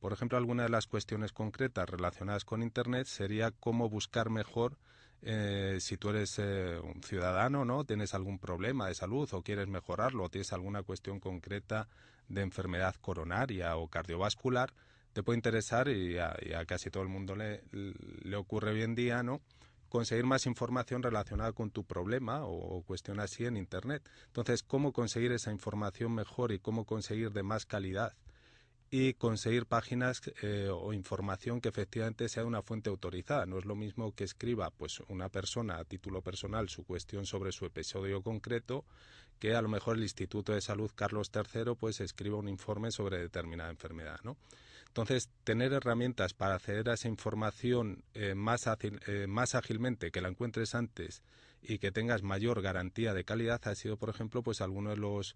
Por 0.00 0.12
ejemplo, 0.12 0.36
alguna 0.36 0.64
de 0.64 0.68
las 0.68 0.88
cuestiones 0.88 1.32
concretas 1.32 1.88
relacionadas 1.88 2.44
con 2.44 2.64
Internet 2.64 3.06
sería 3.06 3.52
cómo 3.52 3.88
buscar 3.88 4.30
mejor 4.30 4.76
eh, 5.22 5.78
si 5.78 5.96
tú 5.96 6.10
eres 6.10 6.40
eh, 6.40 6.80
un 6.82 7.00
ciudadano, 7.04 7.64
¿no? 7.64 7.84
Tienes 7.84 8.12
algún 8.12 8.40
problema 8.40 8.88
de 8.88 8.96
salud 8.96 9.28
o 9.32 9.42
quieres 9.42 9.68
mejorarlo 9.68 10.24
o 10.24 10.28
tienes 10.28 10.52
alguna 10.52 10.82
cuestión 10.82 11.20
concreta 11.20 11.86
de 12.32 12.42
enfermedad 12.42 12.94
coronaria 13.00 13.76
o 13.76 13.88
cardiovascular, 13.88 14.72
te 15.12 15.22
puede 15.22 15.36
interesar 15.36 15.88
y 15.88 16.18
a, 16.18 16.34
casi 16.66 16.90
todo 16.90 17.02
el 17.02 17.08
mundo 17.08 17.36
le, 17.36 17.62
le, 17.70 18.36
ocurre 18.36 18.72
hoy 18.72 18.82
en 18.82 18.94
día, 18.94 19.22
¿no? 19.22 19.42
Conseguir 19.88 20.24
más 20.24 20.46
información 20.46 21.02
relacionada 21.02 21.52
con 21.52 21.70
tu 21.70 21.84
problema 21.84 22.44
o, 22.46 22.78
o 22.78 22.82
cuestión 22.82 23.20
así 23.20 23.44
en 23.44 23.58
Internet. 23.58 24.02
Entonces, 24.28 24.62
¿cómo 24.62 24.92
conseguir 24.92 25.32
esa 25.32 25.52
información 25.52 26.14
mejor 26.14 26.50
y 26.52 26.58
cómo 26.58 26.86
conseguir 26.86 27.30
de 27.32 27.42
más 27.42 27.66
calidad? 27.66 28.14
y 28.94 29.14
conseguir 29.14 29.64
páginas 29.64 30.20
eh, 30.42 30.68
o 30.70 30.92
información 30.92 31.62
que 31.62 31.70
efectivamente 31.70 32.28
sea 32.28 32.44
una 32.44 32.60
fuente 32.60 32.90
autorizada. 32.90 33.46
No 33.46 33.58
es 33.58 33.64
lo 33.64 33.74
mismo 33.74 34.12
que 34.12 34.24
escriba 34.24 34.70
pues 34.70 35.00
una 35.08 35.30
persona 35.30 35.78
a 35.78 35.84
título 35.86 36.20
personal 36.20 36.68
su 36.68 36.84
cuestión 36.84 37.24
sobre 37.24 37.52
su 37.52 37.64
episodio 37.64 38.20
concreto 38.20 38.84
que 39.42 39.56
a 39.56 39.60
lo 39.60 39.68
mejor 39.68 39.96
el 39.96 40.04
Instituto 40.04 40.52
de 40.52 40.60
Salud 40.60 40.88
Carlos 40.94 41.32
III 41.34 41.74
pues 41.74 42.00
escriba 42.00 42.36
un 42.36 42.48
informe 42.48 42.92
sobre 42.92 43.18
determinada 43.18 43.70
enfermedad, 43.70 44.20
¿no? 44.22 44.36
Entonces, 44.86 45.30
tener 45.42 45.72
herramientas 45.72 46.32
para 46.32 46.54
acceder 46.54 46.88
a 46.88 46.94
esa 46.94 47.08
información 47.08 48.04
eh, 48.14 48.36
más, 48.36 48.68
eh, 48.68 49.26
más 49.26 49.56
ágilmente, 49.56 50.12
que 50.12 50.20
la 50.20 50.28
encuentres 50.28 50.76
antes 50.76 51.24
y 51.60 51.78
que 51.78 51.90
tengas 51.90 52.22
mayor 52.22 52.62
garantía 52.62 53.14
de 53.14 53.24
calidad 53.24 53.60
ha 53.66 53.74
sido, 53.74 53.96
por 53.96 54.10
ejemplo, 54.10 54.44
pues 54.44 54.60
alguno 54.60 54.90
de 54.90 54.98
los 54.98 55.34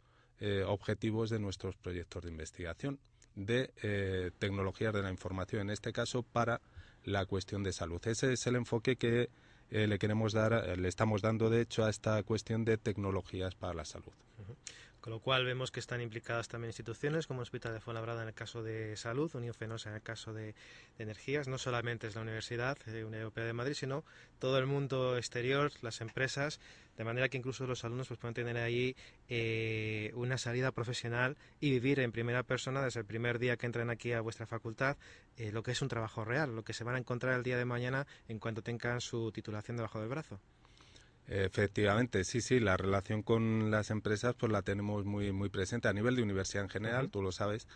objetivos 0.66 1.30
de 1.30 1.40
nuestros 1.40 1.76
proyectos 1.76 2.22
de 2.22 2.30
investigación 2.30 3.00
de 3.36 3.72
eh, 3.82 4.30
tecnologías 4.38 4.92
de 4.92 5.02
la 5.02 5.10
información, 5.10 5.62
en 5.62 5.70
este 5.70 5.92
caso 5.92 6.22
para 6.22 6.60
la 7.04 7.26
cuestión 7.26 7.62
de 7.62 7.72
salud. 7.72 8.00
Ese 8.06 8.32
es 8.32 8.46
el 8.46 8.56
enfoque 8.56 8.96
que 8.96 9.30
eh, 9.70 9.86
le 9.86 9.98
queremos 9.98 10.32
dar, 10.32 10.52
eh, 10.52 10.76
le 10.76 10.88
estamos 10.88 11.22
dando 11.22 11.50
de 11.50 11.60
hecho 11.60 11.84
a 11.84 11.90
esta 11.90 12.22
cuestión 12.22 12.64
de 12.64 12.78
tecnologías 12.78 13.54
para 13.54 13.74
la 13.74 13.84
salud. 13.84 14.12
Con 15.06 15.12
lo 15.12 15.20
cual 15.20 15.44
vemos 15.44 15.70
que 15.70 15.78
están 15.78 16.00
implicadas 16.00 16.48
también 16.48 16.70
instituciones 16.70 17.28
como 17.28 17.38
el 17.38 17.42
Hospital 17.44 17.72
de 17.72 17.78
Fuenlabrada 17.78 18.22
en 18.22 18.28
el 18.28 18.34
caso 18.34 18.64
de 18.64 18.96
salud, 18.96 19.32
Unión 19.36 19.54
Fenosa 19.54 19.90
en 19.90 19.94
el 19.94 20.02
caso 20.02 20.32
de, 20.32 20.56
energías. 20.98 21.46
No 21.46 21.58
solamente 21.58 22.08
es 22.08 22.16
la 22.16 22.22
Universidad 22.22 22.76
eh, 22.88 23.04
Universidad 23.04 23.20
Europea 23.20 23.44
de 23.44 23.52
Madrid, 23.52 23.74
sino 23.74 24.02
todo 24.40 24.58
el 24.58 24.66
mundo 24.66 25.16
exterior, 25.16 25.70
las 25.80 26.00
empresas, 26.00 26.58
de 26.96 27.04
manera 27.04 27.28
que 27.28 27.38
incluso 27.38 27.68
los 27.68 27.84
alumnos 27.84 28.08
pues, 28.08 28.18
pueden 28.18 28.34
tener 28.34 28.56
ahí 28.56 28.96
eh, 29.28 30.10
una 30.14 30.38
salida 30.38 30.72
profesional 30.72 31.36
y 31.60 31.70
vivir 31.70 32.00
en 32.00 32.10
primera 32.10 32.42
persona 32.42 32.82
desde 32.82 32.98
el 32.98 33.06
primer 33.06 33.38
día 33.38 33.56
que 33.56 33.66
entran 33.66 33.90
aquí 33.90 34.12
a 34.12 34.20
vuestra 34.20 34.48
facultad 34.48 34.96
eh, 35.36 35.52
lo 35.52 35.62
que 35.62 35.70
es 35.70 35.82
un 35.82 35.88
trabajo 35.88 36.24
real, 36.24 36.56
lo 36.56 36.64
que 36.64 36.72
se 36.72 36.82
van 36.82 36.96
a 36.96 36.98
encontrar 36.98 37.34
el 37.34 37.44
día 37.44 37.56
de 37.56 37.64
mañana 37.64 38.08
en 38.26 38.40
cuanto 38.40 38.60
tengan 38.60 39.00
su 39.00 39.30
titulación 39.30 39.76
debajo 39.76 40.00
del 40.00 40.08
brazo. 40.08 40.40
Efectivamente, 41.28 42.22
sí, 42.22 42.40
sí, 42.40 42.60
la 42.60 42.76
relación 42.76 43.22
con 43.22 43.70
las 43.70 43.90
empresas 43.90 44.34
pues 44.36 44.52
la 44.52 44.62
tenemos 44.62 45.04
muy, 45.04 45.32
muy 45.32 45.48
presente 45.48 45.88
a 45.88 45.92
nivel 45.92 46.14
de 46.14 46.22
universidad 46.22 46.64
en 46.64 46.70
general, 46.70 47.10
tú 47.10 47.20
lo 47.20 47.32
sabes, 47.32 47.66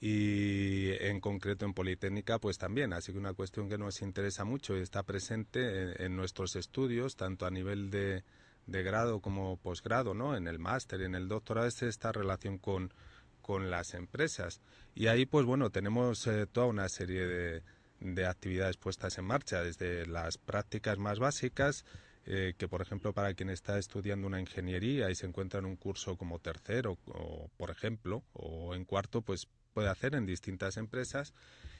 y 0.00 0.92
en 1.00 1.20
concreto 1.20 1.66
en 1.66 1.74
Politécnica 1.74 2.38
pues 2.38 2.56
también, 2.56 2.94
así 2.94 3.12
que 3.12 3.18
una 3.18 3.34
cuestión 3.34 3.68
que 3.68 3.76
nos 3.76 4.00
interesa 4.00 4.44
mucho 4.44 4.76
y 4.76 4.80
está 4.80 5.02
presente 5.02 6.04
en, 6.04 6.16
nuestros 6.16 6.56
estudios, 6.56 7.16
tanto 7.16 7.44
a 7.44 7.50
nivel 7.50 7.90
de, 7.90 8.24
de 8.66 8.82
grado 8.82 9.20
como 9.20 9.58
posgrado, 9.58 10.14
¿no? 10.14 10.34
En 10.34 10.48
el 10.48 10.58
máster 10.58 11.00
y 11.02 11.04
en 11.04 11.14
el 11.14 11.28
doctorado 11.28 11.66
es 11.66 11.82
esta 11.82 12.12
relación 12.12 12.56
con, 12.56 12.94
con 13.42 13.70
las 13.70 13.92
empresas. 13.92 14.60
Y 14.94 15.08
ahí 15.08 15.26
pues 15.26 15.44
bueno, 15.44 15.68
tenemos 15.70 16.26
eh, 16.26 16.46
toda 16.46 16.66
una 16.66 16.88
serie 16.88 17.26
de, 17.26 17.62
de 18.00 18.26
actividades 18.26 18.76
puestas 18.76 19.18
en 19.18 19.24
marcha, 19.26 19.62
desde 19.62 20.06
las 20.06 20.38
prácticas 20.38 20.98
más 20.98 21.18
básicas, 21.18 21.84
eh, 22.26 22.54
que 22.58 22.68
por 22.68 22.82
ejemplo 22.82 23.12
para 23.12 23.34
quien 23.34 23.50
está 23.50 23.78
estudiando 23.78 24.26
una 24.26 24.40
ingeniería 24.40 25.10
y 25.10 25.14
se 25.14 25.26
encuentra 25.26 25.60
en 25.60 25.66
un 25.66 25.76
curso 25.76 26.16
como 26.16 26.38
tercero, 26.40 26.98
o, 27.06 27.48
por 27.56 27.70
ejemplo, 27.70 28.24
o 28.32 28.74
en 28.74 28.84
cuarto, 28.84 29.22
pues 29.22 29.48
puede 29.72 29.88
hacer 29.88 30.14
en 30.14 30.26
distintas 30.26 30.76
empresas. 30.76 31.32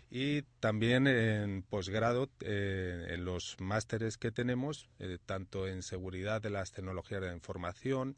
Y 0.08 0.42
también 0.60 1.08
en 1.08 1.62
posgrado 1.62 2.30
eh, 2.40 3.06
en 3.10 3.24
los 3.24 3.56
másteres 3.58 4.18
que 4.18 4.30
tenemos, 4.30 4.88
eh, 5.00 5.18
tanto 5.26 5.66
en 5.66 5.82
seguridad 5.82 6.40
de 6.40 6.50
las 6.50 6.70
tecnologías 6.70 7.20
de 7.20 7.26
la 7.26 7.34
información 7.34 8.16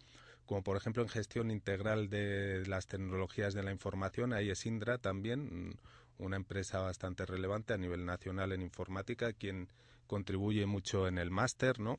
como 0.48 0.62
por 0.62 0.78
ejemplo 0.78 1.02
en 1.02 1.10
gestión 1.10 1.50
integral 1.50 2.08
de 2.08 2.64
las 2.66 2.86
tecnologías 2.86 3.52
de 3.52 3.62
la 3.62 3.70
información, 3.70 4.32
ahí 4.32 4.48
es 4.48 4.64
Indra 4.64 4.96
también, 4.96 5.78
una 6.16 6.36
empresa 6.36 6.80
bastante 6.80 7.26
relevante 7.26 7.74
a 7.74 7.76
nivel 7.76 8.06
nacional 8.06 8.52
en 8.52 8.62
informática, 8.62 9.34
quien 9.34 9.68
contribuye 10.08 10.66
mucho 10.66 11.06
en 11.06 11.18
el 11.18 11.30
máster, 11.30 11.78
¿no? 11.78 11.96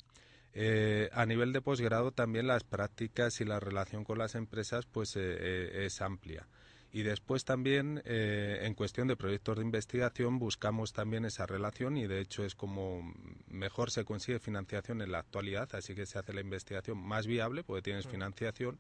Eh, 0.54 1.10
a 1.14 1.26
nivel 1.26 1.54
de 1.54 1.62
posgrado 1.62 2.12
también 2.12 2.48
las 2.48 2.64
prácticas 2.64 3.40
y 3.40 3.46
la 3.46 3.60
relación 3.60 4.04
con 4.04 4.18
las 4.18 4.36
empresas 4.36 4.86
pues 4.88 5.16
eh, 5.16 5.22
eh, 5.22 5.86
es 5.86 6.02
amplia. 6.02 6.48
Y 6.92 7.04
después 7.04 7.46
también 7.46 8.02
en 8.04 8.74
cuestión 8.74 9.08
de 9.08 9.16
proyectos 9.16 9.58
de 9.58 9.64
investigación 9.64 10.40
buscamos 10.40 10.92
también 10.92 11.24
esa 11.24 11.46
relación 11.46 11.98
y 11.98 12.08
de 12.08 12.20
hecho 12.20 12.44
es 12.44 12.56
como 12.56 13.14
mejor 13.48 13.92
se 13.92 14.06
consigue 14.06 14.40
financiación 14.40 15.04
en 15.04 15.12
la 15.12 15.20
actualidad, 15.20 15.70
así 15.76 15.94
que 15.94 16.08
se 16.08 16.18
hace 16.18 16.34
la 16.34 16.42
investigación 16.42 16.98
más 16.98 17.28
viable 17.28 17.64
porque 17.64 17.84
tienes 17.84 18.08
mm. 18.08 18.10
financiación 18.10 18.80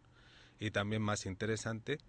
y 0.59 0.71
también 0.71 1.03
más 1.03 1.27
interesante. 1.27 1.99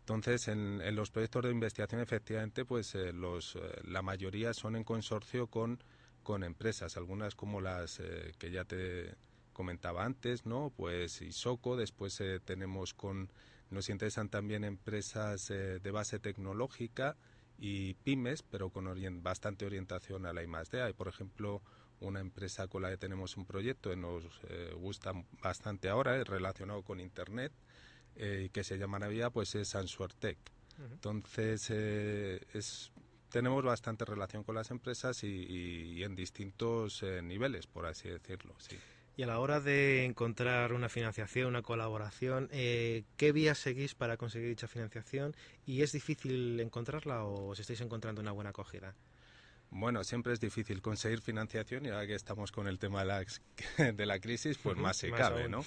Entonces, 0.00 0.48
en, 0.48 0.82
en, 0.82 0.94
los 0.94 1.10
proyectos 1.10 1.44
de 1.44 1.50
investigación, 1.50 2.02
efectivamente, 2.02 2.66
pues 2.66 2.94
los, 3.14 3.58
la 3.84 4.02
mayoría 4.02 4.52
son 4.52 4.76
en 4.76 4.84
consorcio 4.84 5.46
con 5.46 5.82
con 6.28 6.44
empresas, 6.44 6.98
algunas 6.98 7.34
como 7.34 7.62
las 7.62 8.00
eh, 8.00 8.34
que 8.38 8.50
ya 8.50 8.66
te 8.66 9.14
comentaba 9.54 10.04
antes, 10.04 10.44
¿no? 10.44 10.70
Pues 10.76 11.22
Isoco, 11.22 11.74
después 11.74 12.20
eh, 12.20 12.38
tenemos 12.38 12.92
con, 12.92 13.32
nos 13.70 13.88
interesan 13.88 14.28
también 14.28 14.62
empresas 14.62 15.48
eh, 15.48 15.78
de 15.78 15.90
base 15.90 16.18
tecnológica 16.18 17.16
y 17.58 17.94
pymes, 17.94 18.42
pero 18.42 18.68
con 18.68 19.22
bastante 19.22 19.64
orientación 19.64 20.26
a 20.26 20.34
la 20.34 20.42
I+D. 20.42 20.82
Hay, 20.82 20.92
por 20.92 21.08
ejemplo, 21.08 21.62
una 22.00 22.20
empresa 22.20 22.68
con 22.68 22.82
la 22.82 22.90
que 22.90 22.98
tenemos 22.98 23.38
un 23.38 23.46
proyecto 23.46 23.88
que 23.88 23.96
nos 23.96 24.22
gusta 24.74 25.14
bastante 25.42 25.88
ahora, 25.88 26.22
relacionado 26.24 26.82
con 26.82 27.00
Internet, 27.00 27.52
que 28.14 28.64
se 28.64 28.76
llama 28.76 28.98
Navidad, 28.98 29.32
pues 29.32 29.54
es 29.54 29.74
Answertech. 29.74 30.36
Entonces, 30.78 31.70
es 31.70 32.92
tenemos 33.28 33.64
bastante 33.64 34.04
relación 34.04 34.42
con 34.44 34.54
las 34.54 34.70
empresas 34.70 35.22
y, 35.22 36.02
en 36.02 36.14
distintos 36.14 37.02
eh, 37.02 37.22
niveles, 37.22 37.66
por 37.66 37.86
así 37.86 38.08
decirlo. 38.08 38.54
Sí. 38.58 38.76
Y 39.16 39.22
a 39.24 39.26
la 39.26 39.40
hora 39.40 39.60
de 39.60 40.04
encontrar 40.04 40.72
una 40.72 40.88
financiación, 40.88 41.48
una 41.48 41.62
colaboración, 41.62 42.48
eh, 42.52 43.04
¿qué 43.16 43.32
vías 43.32 43.58
seguís 43.58 43.94
para 43.94 44.16
conseguir 44.16 44.48
dicha 44.48 44.68
financiación? 44.68 45.34
¿Y 45.66 45.82
es 45.82 45.92
difícil 45.92 46.60
encontrarla 46.60 47.24
o 47.24 47.48
os 47.48 47.58
estáis 47.58 47.80
encontrando 47.80 48.20
una 48.20 48.30
buena 48.30 48.50
acogida? 48.50 48.94
Bueno, 49.70 50.04
siempre 50.04 50.32
es 50.32 50.40
difícil 50.40 50.80
conseguir 50.80 51.20
financiación 51.20 51.84
y 51.84 51.88
ahora 51.88 52.06
que 52.06 52.14
estamos 52.14 52.52
con 52.52 52.68
el 52.68 52.78
tema 52.78 53.00
de 53.00 53.06
la, 53.06 53.24
de 53.92 54.06
la 54.06 54.20
crisis, 54.20 54.56
pues 54.58 54.76
más 54.76 54.96
se 54.96 55.10
cabe, 55.10 55.48
¿no? 55.48 55.64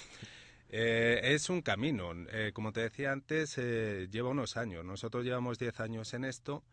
Eh, 0.70 1.20
es 1.22 1.50
un 1.50 1.60
camino. 1.60 2.12
como 2.54 2.72
te 2.72 2.80
decía 2.80 3.12
antes, 3.12 3.56
lleva 3.56 4.30
unos 4.30 4.56
años. 4.56 4.82
Nosotros 4.82 5.24
llevamos 5.24 5.58
10 5.58 5.78
años 5.80 6.14
en 6.14 6.24
esto 6.24 6.64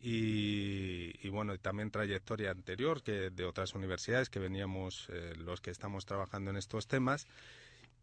y, 0.00 1.28
bueno, 1.30 1.56
también 1.58 1.90
trayectoria 1.90 2.50
anterior 2.50 3.02
que 3.02 3.30
de 3.30 3.44
otras 3.44 3.74
universidades 3.74 4.28
que 4.28 4.38
veníamos 4.38 5.08
eh, 5.10 5.32
los 5.36 5.60
que 5.60 5.70
estamos 5.70 6.04
trabajando 6.04 6.50
en 6.50 6.56
estos 6.56 6.86
temas. 6.86 7.26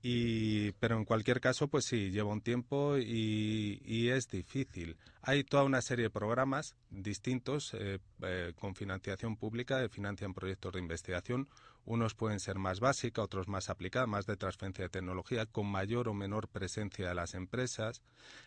Y, 0.04 0.72
pero 0.74 0.98
en 0.98 1.06
cualquier 1.06 1.40
caso, 1.40 1.68
pues 1.68 1.86
sí, 1.86 2.10
lleva 2.10 2.32
un 2.32 2.42
tiempo 2.42 2.98
y, 2.98 4.10
es 4.10 4.28
difícil. 4.28 4.98
Hay 5.22 5.44
toda 5.44 5.64
una 5.64 5.82
serie 5.82 6.06
de 6.06 6.10
programas 6.10 6.76
distintos 6.90 7.74
eh, 7.76 8.00
eh, 8.24 8.54
con 8.60 8.76
financiación 8.76 9.38
pública 9.38 9.80
que 9.80 9.90
financian 9.90 10.34
proyectos 10.34 10.74
de 10.74 10.80
investigación. 10.80 11.48
Unos 11.86 12.16
pueden 12.16 12.40
ser 12.40 12.58
más 12.58 12.80
básicos, 12.80 13.26
otros 13.26 13.48
más 13.48 13.70
aplicados, 13.70 14.10
más 14.10 14.26
de 14.26 14.38
transferencia 14.38 14.86
de 14.86 14.90
tecnología, 14.90 15.46
con 15.46 15.68
mayor 15.68 16.10
o 16.10 16.14
menor 16.14 16.48
presencia 16.48 17.10
de 17.10 17.16
las 17.16 17.34
empresas. 17.34 18.02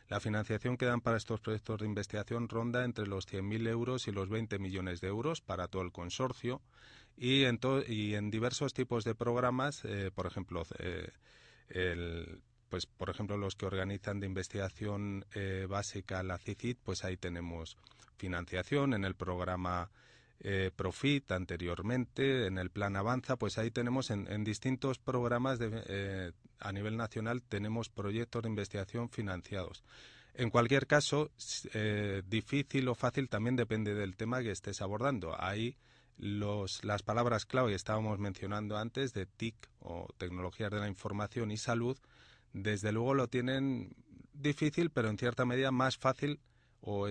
La 0.09 0.21
financiación 0.21 0.77
que 0.77 0.87
dan 0.87 1.01
para 1.01 1.17
estos 1.17 1.41
proyectos 1.41 1.81
de 1.81 1.87
investigación 1.87 2.49
ronda 2.49 2.85
entre 2.85 3.07
los 3.07 3.27
100.000 3.27 3.69
euros 3.69 4.09
y 4.09 4.13
los 4.13 4.29
20 4.29 4.59
millones 4.59 5.01
de 5.01 5.09
euros 5.09 5.41
para 5.41 5.69
todo 5.69 5.83
el 5.83 5.93
consorcio. 5.93 6.61
Y 7.17 7.45
en, 7.45 7.61
y 7.87 8.15
en 8.15 8.31
diversos 8.31 8.75
tipos 8.75 9.05
de 9.05 9.15
programas, 9.15 9.85
eh, 9.85 10.11
por 10.15 10.27
ejemplo, 10.27 10.63
eh, 10.79 12.39
pues 12.69 12.87
por 12.87 13.09
ejemplo 13.09 13.37
los 13.37 13.55
que 13.55 13.67
organizan 13.67 14.19
de 14.19 14.27
investigación 14.27 15.25
eh, 15.35 15.67
básica 15.69 16.23
la 16.23 16.39
CICID, 16.39 16.77
pues 16.83 17.05
ahí 17.05 17.17
tenemos 17.17 17.77
financiación 18.17 18.95
en 18.95 19.05
el 19.05 19.15
programa 19.15 19.91
Profit 20.77 21.33
anteriormente, 21.33 22.47
en 22.47 22.59
el 22.59 22.69
plan 22.69 22.97
Avanza, 22.97 23.37
pues 23.37 23.57
ahí 23.57 23.71
tenemos 23.71 24.11
en, 24.11 24.45
distintos 24.45 24.99
programas 24.99 25.59
a 26.59 26.73
nivel 26.73 26.99
nacional 26.99 27.41
tenemos 27.41 27.89
proyectos 27.89 28.43
de 28.43 28.51
investigación 28.51 29.09
financiados. 29.09 29.85
En 30.35 30.51
cualquier 30.51 30.87
caso, 30.87 31.31
difícil 32.27 32.89
o 32.89 32.95
fácil 32.95 33.31
también 33.31 33.57
depende 33.57 33.95
del 33.95 34.17
tema 34.17 34.43
que 34.43 34.51
estés 34.51 34.83
abordando. 34.83 35.35
Ahí 35.41 35.79
los, 36.17 36.85
las 36.85 37.03
palabras 37.03 37.47
clave 37.47 37.71
que 37.71 37.77
estábamos 37.77 38.19
mencionando 38.19 38.77
antes 38.77 39.13
de 39.13 39.27
TIC 39.27 39.55
o 39.81 40.09
tecnologías 40.17 40.71
de 40.71 40.81
la 40.81 40.89
información 40.89 41.51
y 41.51 41.57
salud, 41.57 41.99
desde 42.53 42.93
luego 42.93 43.15
lo 43.15 43.29
tienen 43.29 43.95
difícil, 44.33 44.91
pero 44.91 45.09
en 45.09 45.19
cierta 45.19 45.45
medida 45.45 45.71
más 45.71 45.99
fácil 45.99 46.41
o 46.81 47.09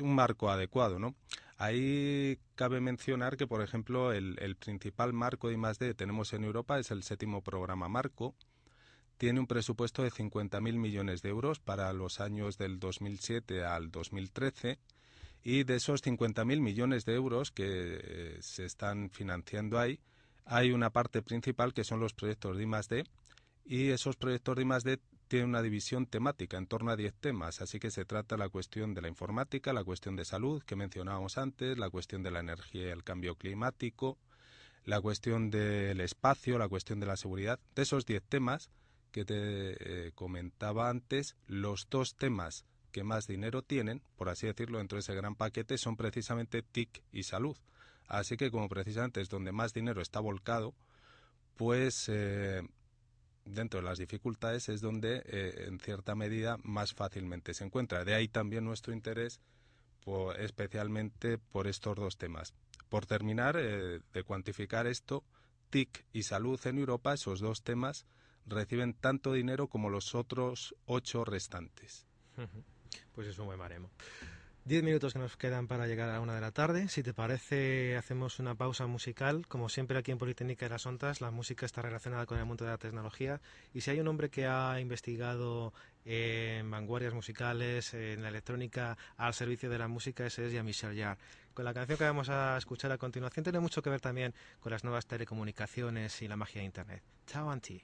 un 0.00 0.14
marco 0.14 0.50
adecuado, 0.50 0.98
¿no? 0.98 1.14
Ahí 1.58 2.38
cabe 2.54 2.80
mencionar 2.80 3.36
que, 3.36 3.46
por 3.46 3.60
ejemplo, 3.60 4.12
el, 4.12 4.56
principal 4.56 5.12
marco 5.12 5.48
de 5.48 5.54
I+.D. 5.54 5.88
que 5.88 5.94
tenemos 5.94 6.32
en 6.32 6.44
Europa 6.44 6.78
es 6.78 6.90
el 6.90 7.02
séptimo 7.02 7.42
programa 7.42 7.86
marco. 7.86 8.34
Tiene 9.18 9.40
un 9.40 9.46
presupuesto 9.46 10.02
de 10.02 10.10
50.000 10.10 10.60
millones 10.78 11.20
de 11.20 11.28
euros 11.28 11.60
para 11.60 11.92
los 11.92 12.20
años 12.20 12.56
del 12.56 12.80
2007 12.80 13.62
al 13.62 13.90
2013 13.90 14.78
y 15.42 15.64
de 15.64 15.76
esos 15.76 16.02
50.000 16.02 16.60
millones 16.60 17.04
de 17.04 17.14
euros 17.14 17.50
que 17.50 17.64
eh, 17.66 18.38
se 18.40 18.64
están 18.64 19.10
financiando 19.10 19.78
ahí, 19.78 20.00
hay 20.44 20.72
una 20.72 20.90
parte 20.90 21.22
principal 21.22 21.72
que 21.72 21.84
son 21.84 22.00
los 22.00 22.12
proyectos 22.12 22.56
de 22.56 22.64
I+.D. 22.64 23.04
y 23.64 23.90
esos 23.90 24.16
proyectos 24.16 24.56
de 24.56 24.62
I+.D 24.62 25.00
tiene 25.28 25.44
una 25.44 25.62
división 25.62 26.06
temática 26.06 26.58
en 26.58 26.66
torno 26.66 26.90
a 26.90 26.96
10 26.96 27.14
temas, 27.14 27.60
así 27.60 27.78
que 27.78 27.92
se 27.92 28.04
trata 28.04 28.36
la 28.36 28.48
cuestión 28.48 28.94
de 28.94 29.00
la 29.00 29.06
informática, 29.08 29.72
la 29.72 29.84
cuestión 29.84 30.16
de 30.16 30.24
salud 30.24 30.60
que 30.64 30.74
mencionábamos 30.74 31.38
antes, 31.38 31.78
la 31.78 31.88
cuestión 31.88 32.24
de 32.24 32.32
la 32.32 32.40
energía 32.40 32.88
y 32.88 32.90
el 32.90 33.04
cambio 33.04 33.36
climático, 33.36 34.18
la 34.84 35.00
cuestión 35.00 35.50
del 35.50 36.00
espacio, 36.00 36.58
la 36.58 36.68
cuestión 36.68 36.98
de 36.98 37.06
la 37.06 37.16
seguridad. 37.16 37.60
De 37.76 37.82
esos 37.82 38.06
10 38.06 38.24
temas 38.24 38.70
que 39.12 39.24
te 39.24 39.36
eh, 39.36 40.12
comentaba 40.16 40.90
antes, 40.90 41.36
los 41.46 41.86
dos 41.88 42.16
temas 42.16 42.64
que 42.90 43.04
más 43.04 43.26
dinero 43.26 43.62
tienen, 43.62 44.02
por 44.16 44.28
así 44.28 44.46
decirlo, 44.46 44.78
dentro 44.78 44.96
de 44.96 45.00
ese 45.00 45.14
gran 45.14 45.34
paquete 45.34 45.78
son 45.78 45.96
precisamente 45.96 46.62
TIC 46.62 47.02
y 47.12 47.22
salud. 47.22 47.56
Así 48.06 48.36
que 48.36 48.50
como 48.50 48.68
precisamente 48.68 49.20
es 49.20 49.28
donde 49.28 49.52
más 49.52 49.72
dinero 49.72 50.02
está 50.02 50.20
volcado, 50.20 50.74
pues 51.56 52.08
eh, 52.08 52.62
dentro 53.44 53.80
de 53.80 53.86
las 53.86 53.98
dificultades 53.98 54.68
es 54.68 54.80
donde 54.80 55.22
eh, 55.26 55.64
en 55.68 55.78
cierta 55.78 56.14
medida 56.14 56.58
más 56.62 56.92
fácilmente 56.92 57.54
se 57.54 57.64
encuentra. 57.64 58.04
De 58.04 58.14
ahí 58.14 58.28
también 58.28 58.64
nuestro 58.64 58.92
interés 58.92 59.40
especialmente 60.38 61.38
por 61.38 61.66
estos 61.66 61.96
dos 61.96 62.16
temas. 62.16 62.54
Por 62.88 63.06
terminar, 63.06 63.56
eh, 63.58 64.00
de 64.12 64.22
cuantificar 64.24 64.86
esto, 64.86 65.24
TIC 65.70 66.04
y 66.12 66.24
salud 66.24 66.60
en 66.66 66.78
Europa, 66.78 67.14
esos 67.14 67.40
dos 67.40 67.62
temas, 67.62 68.06
reciben 68.46 68.94
tanto 68.94 69.32
dinero 69.32 69.68
como 69.68 69.90
los 69.90 70.14
otros 70.14 70.74
ocho 70.86 71.24
restantes. 71.24 72.06
Pues 73.14 73.26
es 73.26 73.38
un 73.38 73.46
buen 73.46 73.58
maremo. 73.58 73.90
Diez 74.62 74.82
minutos 74.82 75.14
que 75.14 75.18
nos 75.18 75.38
quedan 75.38 75.66
para 75.66 75.86
llegar 75.86 76.10
a 76.10 76.20
una 76.20 76.34
de 76.34 76.40
la 76.42 76.52
tarde. 76.52 76.88
Si 76.88 77.02
te 77.02 77.14
parece, 77.14 77.96
hacemos 77.96 78.38
una 78.38 78.54
pausa 78.54 78.86
musical. 78.86 79.46
Como 79.48 79.70
siempre 79.70 79.98
aquí 79.98 80.12
en 80.12 80.18
Politécnica 80.18 80.66
de 80.66 80.70
las 80.70 80.84
Ontas, 80.84 81.22
la 81.22 81.30
música 81.30 81.64
está 81.64 81.80
relacionada 81.80 82.26
con 82.26 82.38
el 82.38 82.44
mundo 82.44 82.66
de 82.66 82.70
la 82.70 82.78
tecnología. 82.78 83.40
Y 83.72 83.80
si 83.80 83.90
hay 83.90 84.00
un 84.00 84.08
hombre 84.08 84.28
que 84.28 84.46
ha 84.46 84.78
investigado 84.78 85.72
en 86.04 86.70
vanguardias 86.70 87.14
musicales, 87.14 87.94
en 87.94 88.22
la 88.22 88.28
electrónica, 88.28 88.98
al 89.16 89.32
servicio 89.32 89.70
de 89.70 89.78
la 89.78 89.88
música, 89.88 90.26
ese 90.26 90.46
es 90.46 90.52
Jean-Michel 90.52 90.96
Jarre. 90.96 91.18
Con 91.54 91.64
la 91.64 91.72
canción 91.72 91.98
que 91.98 92.04
vamos 92.04 92.28
a 92.28 92.56
escuchar 92.58 92.92
a 92.92 92.98
continuación 92.98 93.42
tiene 93.42 93.60
mucho 93.60 93.82
que 93.82 93.90
ver 93.90 94.00
también 94.00 94.34
con 94.60 94.72
las 94.72 94.84
nuevas 94.84 95.06
telecomunicaciones 95.06 96.20
y 96.20 96.28
la 96.28 96.36
magia 96.36 96.60
de 96.60 96.66
Internet. 96.66 97.02
Chao, 97.26 97.50
Anti. 97.50 97.82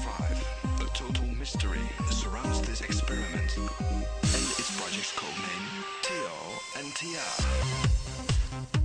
Survive. 0.00 0.48
A 0.80 0.84
total 0.96 1.26
mystery 1.38 1.80
surrounds 2.10 2.60
this 2.62 2.80
experiment, 2.80 3.56
and 3.56 4.44
its 4.58 4.70
project's 4.80 5.12
codename, 5.12 5.84
Tio 6.02 6.36
and 6.78 6.94
Tia. 6.94 8.79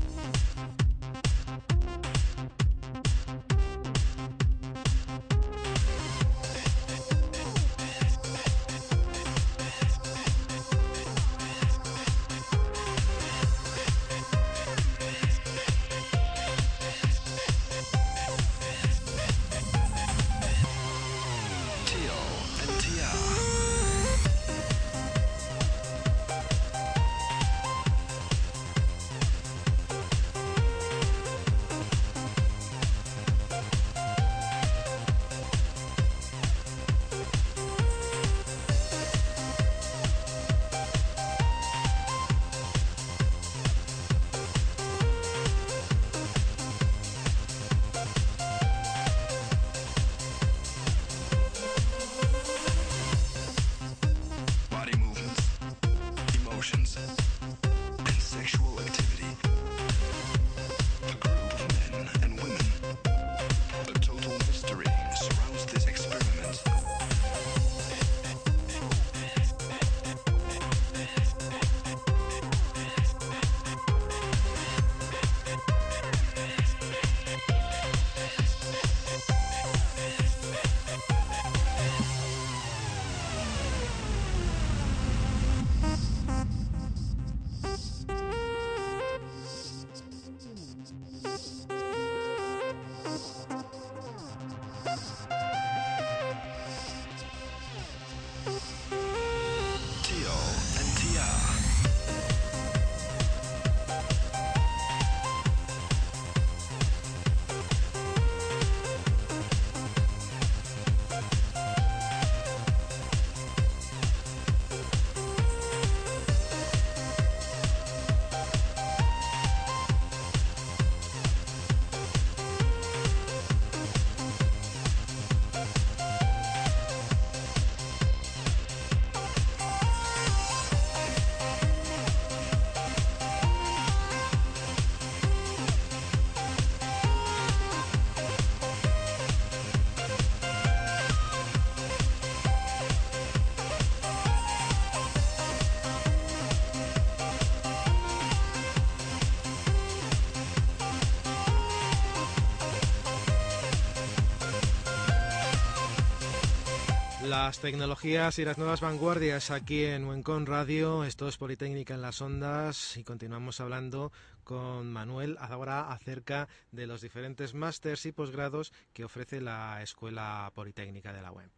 Las 157.46 157.60
tecnologías 157.60 158.40
y 158.40 158.44
las 158.44 158.58
nuevas 158.58 158.82
vanguardias 158.82 159.52
aquí 159.52 159.84
en 159.84 160.06
Huencón 160.06 160.48
Radio, 160.48 161.04
esto 161.04 161.28
es 161.28 161.38
Politécnica 161.38 161.94
en 161.94 162.02
las 162.02 162.20
Ondas 162.20 162.98
y 162.98 163.04
continuamos 163.04 163.62
hablando 163.62 164.12
con 164.44 164.92
Manuel 164.92 165.38
ahora 165.40 165.92
acerca 165.92 166.48
de 166.72 166.88
los 166.88 167.02
diferentes 167.02 167.54
másters 167.54 168.08
y 168.08 168.12
posgrados 168.12 168.74
que 168.94 169.04
ofrece 169.04 169.42
la 169.42 169.80
Escuela 169.84 170.52
Politécnica 170.56 171.14
de 171.14 171.22
la 171.22 171.32
UEM. 171.32 171.52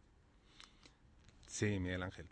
Sí, 1.46 1.78
Miguel 1.78 2.02
Ángel. 2.02 2.26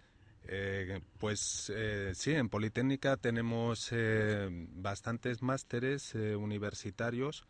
Eh, 0.45 1.01
pues 1.19 1.73
eh, 1.75 2.12
sí, 2.14 2.33
en 2.33 2.51
Politécnica 2.51 3.16
tenemos 3.16 3.88
eh, 3.90 4.51
bastantes 4.51 5.40
másteres 5.40 6.14
universitarios 6.14 7.47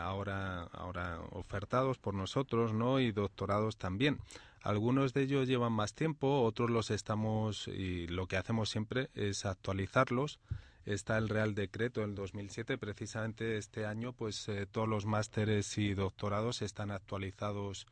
ahora, 0.00 0.62
ahora 0.72 1.20
ofertados 1.30 1.98
por 1.98 2.14
nosotros, 2.14 2.72
¿no? 2.72 2.98
Y 2.98 3.12
doctorados 3.12 3.76
también. 3.76 4.18
Algunos 4.64 5.12
de 5.12 5.24
ellos 5.24 5.46
llevan 5.46 5.74
más 5.74 5.92
tiempo, 5.94 6.40
otros 6.40 6.70
los 6.70 6.90
estamos 6.90 7.68
y 7.68 8.06
lo 8.06 8.26
que 8.26 8.38
hacemos 8.38 8.70
siempre 8.70 9.10
es 9.14 9.44
actualizarlos. 9.44 10.40
Está 10.86 11.18
el 11.18 11.28
Real 11.28 11.54
Decreto 11.54 12.00
del 12.00 12.14
2007, 12.14 12.78
precisamente 12.78 13.58
este 13.58 13.84
año, 13.84 14.14
pues 14.14 14.48
eh, 14.48 14.64
todos 14.64 14.88
los 14.88 15.04
másteres 15.04 15.76
y 15.76 15.92
doctorados 15.92 16.62
están 16.62 16.90
actualizados 16.92 17.86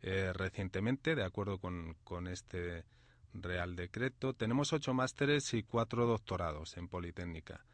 eh, 0.00 0.32
recientemente, 0.32 1.14
de 1.14 1.24
acuerdo 1.24 1.58
con, 1.58 1.94
con 2.04 2.26
este 2.26 2.84
Real 3.34 3.76
Decreto. 3.76 4.32
Tenemos 4.32 4.72
ocho 4.72 4.94
másteres 4.94 5.52
y 5.52 5.62
cuatro 5.62 6.06
doctorados 6.06 6.78
en 6.78 6.88
Politécnica. 6.88 7.66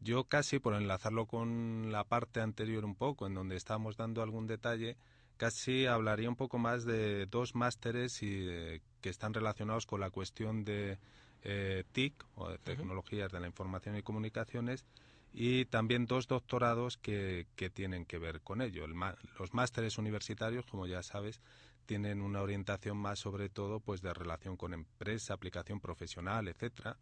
Yo 0.00 0.24
casi, 0.24 0.60
por 0.60 0.72
enlazarlo 0.72 1.26
con 1.26 1.92
la 1.92 2.04
parte 2.04 2.40
anterior 2.40 2.86
un 2.86 2.94
poco, 2.94 3.26
en 3.26 3.34
donde 3.34 3.56
estábamos 3.56 3.98
dando 3.98 4.22
algún 4.22 4.46
detalle, 4.46 4.96
casi 5.38 5.86
hablaría 5.86 6.28
un 6.28 6.36
poco 6.36 6.58
más 6.58 6.84
de 6.84 7.24
dos 7.26 7.54
másteres 7.54 8.22
y, 8.22 8.46
eh, 8.46 8.82
que 9.00 9.08
están 9.08 9.32
relacionados 9.32 9.86
con 9.86 10.00
la 10.00 10.10
cuestión 10.10 10.64
de 10.64 10.98
eh, 11.42 11.84
TIC, 11.92 12.24
o 12.34 12.50
de 12.50 12.58
Tecnologías 12.58 13.32
de 13.32 13.40
la 13.40 13.46
Información 13.46 13.96
y 13.96 14.02
Comunicaciones, 14.02 14.84
y 15.32 15.64
también 15.66 16.06
dos 16.06 16.26
doctorados 16.26 16.98
que, 16.98 17.46
que 17.54 17.70
tienen 17.70 18.04
que 18.04 18.18
ver 18.18 18.40
con 18.40 18.60
ello. 18.60 18.86
los 18.86 19.54
másteres 19.54 19.96
universitarios, 19.96 20.66
como 20.66 20.86
ya 20.86 21.02
sabes, 21.02 21.40
tienen 21.86 22.20
una 22.20 22.42
orientación 22.42 22.98
más 22.98 23.20
sobre 23.20 23.48
todo 23.48 23.80
pues 23.80 24.02
de 24.02 24.12
relación 24.12 24.56
con 24.56 24.74
empresa, 24.74 25.32
aplicación 25.32 25.80
profesional, 25.80 26.48
etcétera 26.48 26.98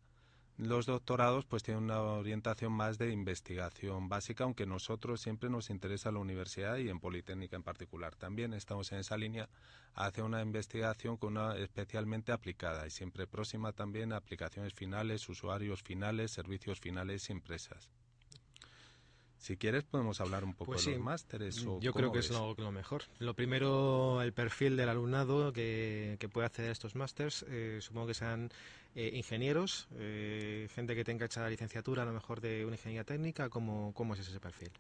los 0.59 0.87
doctorados 0.87 1.45
pues 1.45 1.63
tienen 1.63 1.85
una 1.85 2.01
orientación 2.01 2.73
más 2.73 2.99
de 2.99 3.13
investigación 3.13 4.09
básica, 4.09 4.45
aunque 4.45 4.67
nosotros 4.67 5.21
siempre 5.21 5.51
nos 5.51 5.69
interesa 5.69 6.11
la 6.11 6.19
universidad 6.19 6.79
y 6.79 6.89
en 6.89 6.99
Politécnica 6.99 7.57
en 7.57 7.63
particular. 7.63 8.15
También 8.17 8.55
estamos 8.55 8.91
en 8.93 8.99
esa 8.99 9.17
línea 9.17 9.49
hacia 9.95 10.25
una 10.25 10.41
investigación 10.41 11.17
con 11.17 11.37
una 11.37 11.57
especialmente 11.57 12.33
aplicada 12.33 12.87
y 12.87 12.91
siempre 12.91 13.27
próxima 13.27 13.73
también 13.73 14.13
a 14.13 14.17
aplicaciones 14.17 14.73
finales, 14.73 15.29
usuarios 15.29 15.83
finales, 15.83 16.31
servicios 16.31 16.81
finales 16.81 17.29
y 17.29 17.33
empresas. 17.33 17.91
Si 19.39 19.57
quieres 19.57 19.85
podemos 19.85 20.21
hablar 20.21 20.43
un 20.43 20.55
poco 20.55 20.73
pues 20.73 20.87
de 20.87 20.93
los 20.93 21.01
másteres. 21.01 21.65
Yo 21.81 21.93
creo 21.93 22.11
que 22.11 22.21
es 22.21 22.31
lo, 22.31 22.57
mejor. 22.73 23.03
Lo 23.19 23.35
primero, 23.35 24.23
el 24.23 24.33
perfil 24.33 24.77
del 24.77 24.89
alumnado 24.89 25.53
que, 25.53 26.19
puede 26.33 26.47
acceder 26.47 26.71
a 26.71 26.73
estos 26.73 26.95
másters. 26.95 27.45
Eh, 27.49 27.79
supongo 27.81 28.09
que 28.09 28.15
sean 28.15 28.51
eh, 28.97 29.13
ingenieros, 29.15 29.87
eh, 29.99 30.69
gente 30.75 30.97
que 30.97 31.05
tenga 31.05 31.27
hecha 31.27 31.43
la 31.43 31.51
licenciatura 31.51 32.03
a 32.03 32.07
lo 32.07 32.13
mejor 32.13 32.41
de 32.41 32.65
una 32.65 32.75
ingeniería 32.75 33.05
técnica. 33.05 33.49
¿Cómo, 33.49 33.93
cómo 33.95 34.15
es 34.15 34.21
ese 34.21 34.41
perfil? 34.41 34.71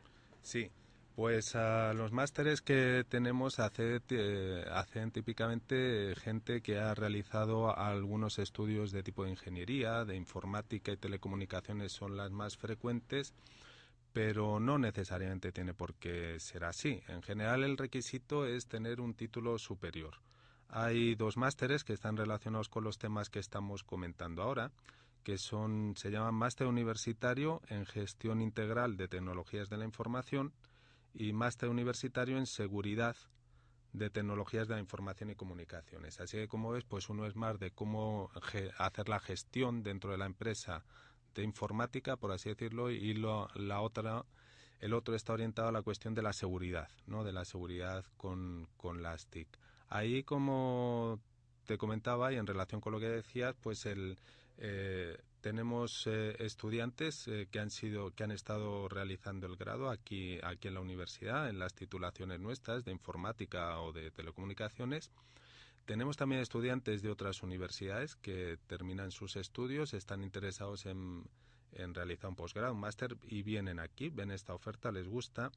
Sí, 0.43 0.71
pues 1.15 1.55
a 1.55 1.93
los 1.93 2.13
másteres 2.13 2.63
que 2.63 3.05
tenemos 3.09 3.59
hacen 3.61 5.11
típicamente 5.13 6.15
gente 6.17 6.63
que 6.63 6.79
ha 6.79 6.95
realizado 6.95 7.77
algunos 7.77 8.39
estudios 8.39 8.91
de 8.91 9.03
tipo 9.03 9.25
de 9.25 9.31
ingeniería, 9.31 10.05
de 10.05 10.17
informática 10.17 10.93
y 10.93 10.97
telecomunicaciones 10.97 11.93
son 11.93 12.17
las 12.17 12.33
más 12.33 12.57
frecuentes 12.57 13.35
pero 14.17 14.59
no 14.61 14.79
necesariamente 14.79 15.53
tiene 15.53 15.75
por 15.75 15.93
qué 15.97 16.41
ser 16.41 16.65
así. 16.65 17.03
En 17.07 17.21
general 17.21 17.63
el 17.65 17.77
requisito 17.77 18.47
es 18.47 18.67
tener 18.67 18.99
un 18.99 19.13
título 19.13 19.59
superior. 19.59 20.15
Hay 20.69 21.15
dos 21.15 21.37
másteres 21.37 21.85
que 21.85 21.93
están 21.93 22.17
relacionados 22.17 22.69
con 22.69 22.85
los 22.85 22.99
temas 22.99 23.31
que 23.31 23.39
estamos 23.39 23.85
comentando 23.85 24.43
ahora, 24.43 24.73
que 25.23 25.39
son 25.39 25.95
se 25.97 26.11
llaman 26.11 26.35
máster 26.35 26.67
universitario 26.67 27.63
en 27.69 27.87
gestión 27.87 28.41
integral 28.41 28.97
de 28.97 29.09
tecnologías 29.09 29.69
de 29.69 29.77
la 29.77 29.85
información 29.85 30.53
y 31.15 31.33
máster 31.33 31.69
universitario 31.69 32.37
en 32.39 32.47
seguridad 32.47 33.17
de 33.93 34.11
tecnologías 34.11 34.69
de 34.69 34.75
la 34.75 34.81
información 34.81 35.31
y 35.31 35.35
comunicaciones. 35.35 36.21
Así 36.21 36.37
que 36.37 36.49
como 36.49 36.71
ves, 36.71 36.85
pues 36.85 37.09
uno 37.09 37.27
es 37.27 37.35
más 37.35 37.59
de 37.59 37.71
cómo 37.71 38.31
hacer 38.79 39.09
la 39.09 39.21
gestión 39.21 39.83
dentro 39.83 40.11
de 40.11 40.19
la 40.19 40.27
empresa 40.27 40.85
informática, 41.43 42.17
por 42.17 42.33
así 42.33 42.51
decirlo, 42.51 42.91
y 42.91 43.15
la 43.15 43.81
otra, 43.81 44.25
el 44.81 44.95
otro 44.95 45.15
está 45.15 45.33
orientado 45.33 45.69
a 45.69 45.73
la 45.73 45.83
cuestión 45.83 46.15
de 46.15 46.23
la 46.23 46.33
seguridad, 46.33 46.89
¿no? 47.07 47.25
De 47.25 47.33
la 47.33 47.45
seguridad 47.45 48.05
con, 48.17 48.69
con 48.77 49.03
las 49.03 49.27
TIC. 49.27 49.49
Ahí, 49.89 50.23
como 50.23 51.21
te 51.67 51.79
comentaba, 51.79 52.33
y 52.33 52.37
en 52.37 52.47
relación 52.47 52.81
con 52.81 52.93
lo 52.93 53.01
que 53.01 53.09
decías, 53.09 53.55
pues 53.61 53.87
el, 53.87 54.19
eh, 54.59 55.19
tenemos 55.41 56.07
eh, 56.07 56.37
estudiantes 56.39 57.29
eh, 57.29 57.49
que 57.51 57.61
han 57.61 57.71
sido 57.71 58.11
que 58.13 58.25
han 58.25 58.31
estado 58.31 58.89
realizando 58.89 59.47
el 59.47 59.57
grado 59.57 59.91
aquí 59.91 60.39
aquí 60.43 60.69
en 60.69 60.75
la 60.75 60.81
universidad 60.81 61.49
en 61.49 61.59
las 61.59 61.75
titulaciones 61.75 62.41
nuestras 62.41 62.85
de 62.85 62.91
informática 62.91 63.79
o 63.81 63.93
de 63.93 64.11
telecomunicaciones 64.11 65.11
tenemos 65.87 66.17
también 66.17 66.43
estudiantes 66.43 67.01
de 67.01 67.11
otras 67.11 67.45
universidades 67.45 68.17
que 68.17 68.59
terminan 68.67 69.13
sus 69.13 69.37
estudios, 69.37 69.95
están 69.95 70.25
interesados 70.25 70.85
en, 70.85 71.25
realizar 71.95 72.29
un 72.29 72.35
posgrado, 72.35 72.75
un 72.75 72.81
máster 72.81 73.17
y 73.29 73.43
vienen 73.43 73.79
aquí, 73.79 74.11
ven 74.11 74.33
esta 74.33 74.53
oferta, 74.53 74.91
les 74.91 75.07
gusta. 75.07 75.53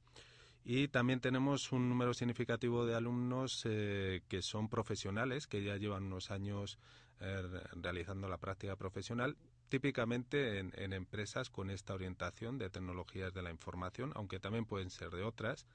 Y 0.63 0.89
también 0.89 1.19
tenemos 1.19 1.71
un 1.71 1.89
número 1.89 2.13
significativo 2.13 2.85
de 2.85 2.95
alumnos 2.95 3.63
eh, 3.65 4.21
que 4.27 4.41
son 4.41 4.69
profesionales, 4.69 5.47
que 5.47 5.63
ya 5.63 5.77
llevan 5.77 6.03
unos 6.03 6.31
años 6.31 6.77
eh, 7.21 7.41
realizando 7.81 8.27
la 8.27 8.37
práctica 8.37 8.75
profesional, 8.75 9.37
típicamente 9.69 10.59
en, 10.59 10.93
empresas 10.93 11.49
con 11.49 11.69
esta 11.69 11.93
orientación 11.93 12.57
de 12.57 12.69
tecnologías 12.69 13.33
de 13.33 13.41
la 13.41 13.51
información, 13.51 14.11
aunque 14.15 14.39
también 14.39 14.65
pueden 14.65 14.89
ser 14.89 15.11
de 15.11 15.23
otras 15.23 15.65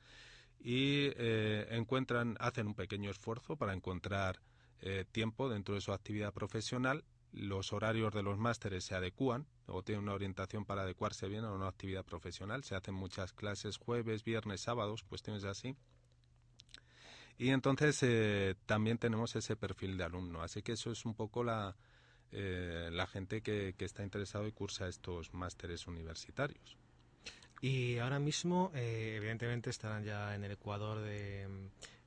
y 0.61 1.11
eh, 1.17 1.67
encuentran, 1.71 2.37
hacen 2.41 2.69
un 2.69 2.75
pequeño 2.75 3.11
esfuerzo 3.11 3.57
para 3.57 3.75
encontrar 3.75 4.41
tiempo 5.13 5.49
dentro 5.49 5.75
de 5.75 5.81
su 5.81 5.95
actividad 5.95 6.35
profesional. 6.35 7.05
Los 7.35 7.73
horarios 7.73 8.13
de 8.15 8.23
los 8.23 8.39
másteres 8.39 8.85
se 8.85 8.95
adecúan 8.95 9.47
o 9.67 9.83
tienen 9.83 10.05
una 10.05 10.15
orientación 10.15 10.65
para 10.65 10.83
adecuarse 10.83 11.29
bien 11.29 11.45
a 11.45 11.53
una 11.53 11.69
actividad 11.69 12.05
profesional. 12.05 12.65
Se 12.65 12.77
hacen 12.77 12.95
muchas 12.95 13.33
clases 13.33 13.77
jueves, 13.77 14.25
viernes, 14.25 14.61
sábados, 14.61 15.03
cuestiones 15.03 15.45
así. 15.45 15.77
Y 17.37 17.51
entonces 17.51 17.99
eh, 18.03 18.55
también 18.67 18.99
tenemos 18.99 19.35
ese 19.35 19.57
perfil 19.57 19.99
de 19.99 20.05
alumno. 20.05 20.43
Así 20.43 20.63
que 20.63 20.73
eso 20.73 20.93
es 20.93 21.05
un 21.05 21.15
poco 21.15 21.43
la, 21.43 21.77
la 22.31 23.07
gente 23.07 23.43
que, 23.43 23.75
que 23.77 23.85
está 23.85 24.03
interesado 24.05 24.47
y 24.47 24.53
cursa 24.53 24.87
estos 24.87 25.35
másteres 25.35 25.87
universitarios. 25.87 26.79
Y 27.65 27.97
ahora 27.97 28.19
mismo, 28.19 28.71
eh, 28.75 29.15
evidentemente, 29.17 29.71
estarán 29.71 30.05
ya 30.05 30.35
en 30.35 30.45
el 30.45 30.51
Ecuador 30.51 31.01
de, 31.01 31.49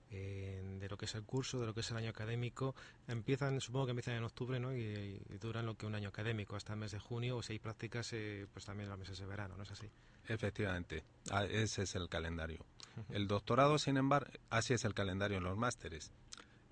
eh, 0.10 0.62
de 0.80 0.88
lo 0.88 0.98
que 0.98 1.06
es 1.06 1.16
el 1.16 1.24
curso, 1.24 1.60
de 1.60 1.66
lo 1.66 1.74
que 1.74 1.82
es 1.82 1.92
el 1.92 1.98
año 1.98 2.10
académico. 2.10 2.76
Empiezan, 3.08 3.60
supongo 3.60 3.88
que 3.88 3.92
empiezan 3.92 4.16
en 4.16 4.24
octubre, 4.24 4.60
¿no? 4.60 4.76
Y, 4.76 5.20
duran 5.40 5.66
lo 5.66 5.76
que 5.76 5.86
un 5.86 5.96
año 5.96 6.10
académico, 6.10 6.56
hasta 6.56 6.74
el 6.74 6.80
mes 6.80 6.92
de 6.92 7.00
junio, 7.00 7.38
o 7.38 7.44
si 7.44 7.54
hay 7.54 7.60
prácticas, 7.60 8.14
eh, 8.14 8.48
pues 8.52 8.66
también 8.66 8.90
los 8.90 8.98
meses 8.98 9.18
de 9.18 9.26
verano, 9.26 9.58
¿no 9.58 9.64
es 9.64 9.72
así? 9.72 9.88
Efectivamente, 10.28 11.04
ah, 11.32 11.46
ese 11.46 11.84
es 11.84 11.96
el 11.96 12.10
calendario. 12.10 12.66
El 13.10 13.28
doctorado, 13.28 13.78
sin 13.78 13.98
embargo, 13.98 14.32
así 14.50 14.74
es 14.74 14.84
el 14.86 14.94
calendario 14.94 15.38
en 15.38 15.44
los 15.44 15.58
másteres. 15.58 16.12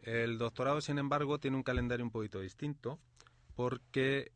El 0.02 0.38
doctorado, 0.38 0.82
sin 0.82 0.98
embargo, 0.98 1.38
tiene 1.40 1.58
un 1.58 1.64
calendario 1.64 2.06
un 2.06 2.12
poquito 2.12 2.40
distinto 2.40 3.00
porque 3.56 4.32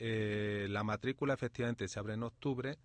la 0.70 0.84
matrícula 0.84 1.34
efectivamente 1.34 1.88
se 1.88 2.00
abre 2.00 2.14
en 2.14 2.24
octubre, 2.24 2.78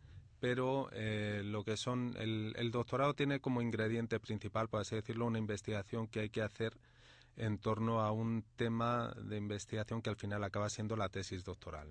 pero 0.44 0.90
eh, 0.92 1.40
lo 1.42 1.64
que 1.64 1.78
son 1.78 2.14
el, 2.18 2.70
doctorado 2.70 3.14
tiene 3.14 3.40
como 3.40 3.62
ingrediente 3.62 4.20
principal, 4.20 4.68
por 4.68 4.82
así 4.82 4.94
decirlo, 4.94 5.24
una 5.24 5.38
investigación 5.38 6.06
que 6.06 6.20
hay 6.20 6.28
que 6.28 6.42
hacer 6.42 6.76
en 7.38 7.56
torno 7.56 8.02
a 8.02 8.12
un 8.12 8.44
tema 8.56 9.14
de 9.22 9.38
investigación 9.38 10.02
que 10.02 10.10
al 10.10 10.16
final 10.16 10.44
acaba 10.44 10.68
siendo 10.68 10.96
la 10.96 11.08
tesis 11.08 11.44
doctoral. 11.44 11.88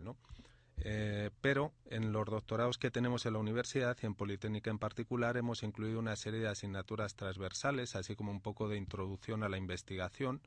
Eh, 0.84 1.32
pero 1.42 1.74
en 1.90 2.12
los 2.12 2.28
doctorados 2.28 2.78
que 2.78 2.92
tenemos 2.92 3.26
en 3.26 3.34
la 3.34 3.40
universidad 3.40 3.98
y 4.04 4.06
en 4.06 4.14
Politécnica 4.14 4.70
en 4.70 4.78
particular 4.78 5.36
hemos 5.36 5.64
incluido 5.64 5.98
una 5.98 6.16
serie 6.16 6.40
de 6.40 6.50
asignaturas 6.50 7.16
transversales, 7.16 7.96
así 7.96 8.16
como 8.16 8.30
un 8.32 8.42
poco 8.42 8.70
de 8.70 8.78
introducción 8.78 9.42
a 9.42 9.50
la 9.50 9.58
investigación, 9.58 10.42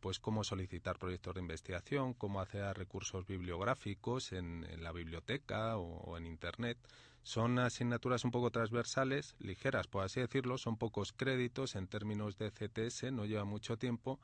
pues 0.00 0.18
cómo 0.18 0.44
solicitar 0.44 0.98
proyectos 0.98 1.34
de 1.34 1.40
investigación, 1.40 2.14
cómo 2.14 2.40
hacer 2.40 2.74
recursos 2.76 3.26
bibliográficos 3.26 4.32
en, 4.32 4.66
la 4.82 4.92
biblioteca 4.92 5.76
o, 5.76 6.16
en 6.16 6.26
Internet. 6.26 6.78
Son 7.22 7.58
asignaturas 7.58 8.24
un 8.24 8.30
poco 8.30 8.50
transversales, 8.50 9.36
ligeras, 9.38 9.86
por 9.86 10.04
así 10.04 10.20
decirlo, 10.20 10.58
son 10.58 10.76
pocos 10.76 11.12
créditos 11.12 11.76
en 11.76 11.86
términos 11.86 12.38
de 12.38 12.50
CTS, 12.50 13.12
no 13.12 13.26
lleva 13.26 13.44
mucho 13.44 13.76
tiempo 13.76 14.18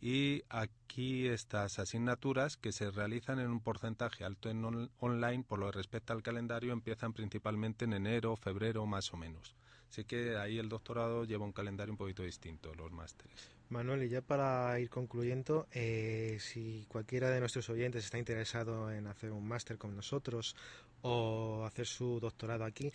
y 0.00 0.42
aquí 0.48 1.28
estas 1.28 1.78
asignaturas 1.78 2.56
que 2.56 2.72
se 2.72 2.90
realizan 2.90 3.38
en 3.38 3.50
un 3.50 3.60
porcentaje 3.60 4.24
alto 4.24 4.48
en 4.48 4.90
online 4.98 5.44
por 5.46 5.58
lo 5.58 5.66
que 5.66 5.78
respecta 5.78 6.12
al 6.12 6.22
calendario 6.22 6.72
empiezan 6.72 7.12
principalmente 7.12 7.84
en 7.84 7.92
enero, 7.92 8.34
febrero 8.36 8.86
más 8.86 9.12
o 9.12 9.16
menos. 9.16 9.54
Así 9.90 10.04
que 10.04 10.36
ahí 10.36 10.58
el 10.58 10.68
doctorado 10.68 11.24
lleva 11.24 11.44
un 11.44 11.52
calendario 11.52 11.92
un 11.92 11.98
poquito 11.98 12.22
distinto, 12.22 12.72
los 12.74 12.92
másteres. 12.92 13.50
Manuel, 13.70 14.04
y 14.04 14.08
ya 14.08 14.20
para 14.20 14.78
ir 14.80 14.88
concluyendo, 14.88 15.66
eh, 15.72 16.38
si 16.40 16.86
cualquiera 16.88 17.30
de 17.30 17.40
nuestros 17.40 17.68
oyentes 17.70 18.04
está 18.04 18.18
interesado 18.18 18.90
en 18.90 19.06
hacer 19.06 19.32
un 19.32 19.46
máster 19.46 19.78
con 19.78 19.94
nosotros 19.94 20.56
o 21.02 21.64
hacer 21.64 21.86
su 21.86 22.20
doctorado 22.20 22.64
aquí, 22.64 22.92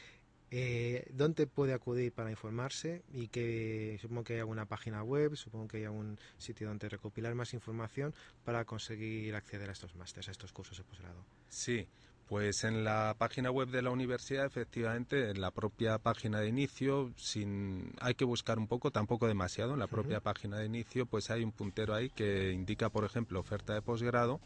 eh, 0.51 1.07
¿Dónde 1.11 1.47
puede 1.47 1.73
acudir 1.73 2.13
para 2.13 2.29
informarse? 2.29 3.03
Y 3.11 3.27
que 3.27 3.97
supongo 4.01 4.23
que 4.23 4.33
hay 4.33 4.39
alguna 4.39 4.65
página 4.65 5.03
web, 5.03 5.35
supongo 5.35 5.67
que 5.67 5.77
hay 5.77 5.83
algún 5.85 6.19
sitio 6.37 6.67
donde 6.67 6.87
recopilar 6.87 7.33
más 7.35 7.53
información 7.53 8.13
para 8.43 8.63
conseguir 8.63 9.35
acceder 9.35 9.69
a 9.69 9.73
estos 9.73 9.95
másteres, 9.95 10.29
a 10.29 10.31
estos 10.31 10.53
cursos 10.53 10.77
de 10.77 10.83
posgrado. 10.83 11.25
Sí, 11.49 11.87
pues 12.27 12.63
en 12.63 12.83
la 12.83 13.15
página 13.17 13.51
web 13.51 13.69
de 13.69 13.83
la 13.83 13.91
universidad, 13.91 14.45
efectivamente, 14.45 15.29
en 15.29 15.41
la 15.41 15.51
propia 15.51 15.99
página 15.99 16.39
de 16.39 16.47
inicio, 16.47 17.11
sin, 17.17 17.93
hay 17.99 18.15
que 18.15 18.25
buscar 18.25 18.57
un 18.57 18.67
poco, 18.67 18.89
tampoco 18.89 19.27
demasiado, 19.27 19.73
en 19.73 19.79
la 19.79 19.87
propia 19.87 20.21
página 20.21 20.57
de 20.57 20.65
inicio, 20.65 21.05
pues 21.05 21.29
hay 21.29 21.43
un 21.43 21.51
puntero 21.51 21.93
ahí 21.93 22.09
que 22.09 22.51
indica, 22.51 22.89
por 22.89 23.05
ejemplo, 23.05 23.39
oferta 23.39 23.73
de 23.73 23.81
posgrado 23.83 24.39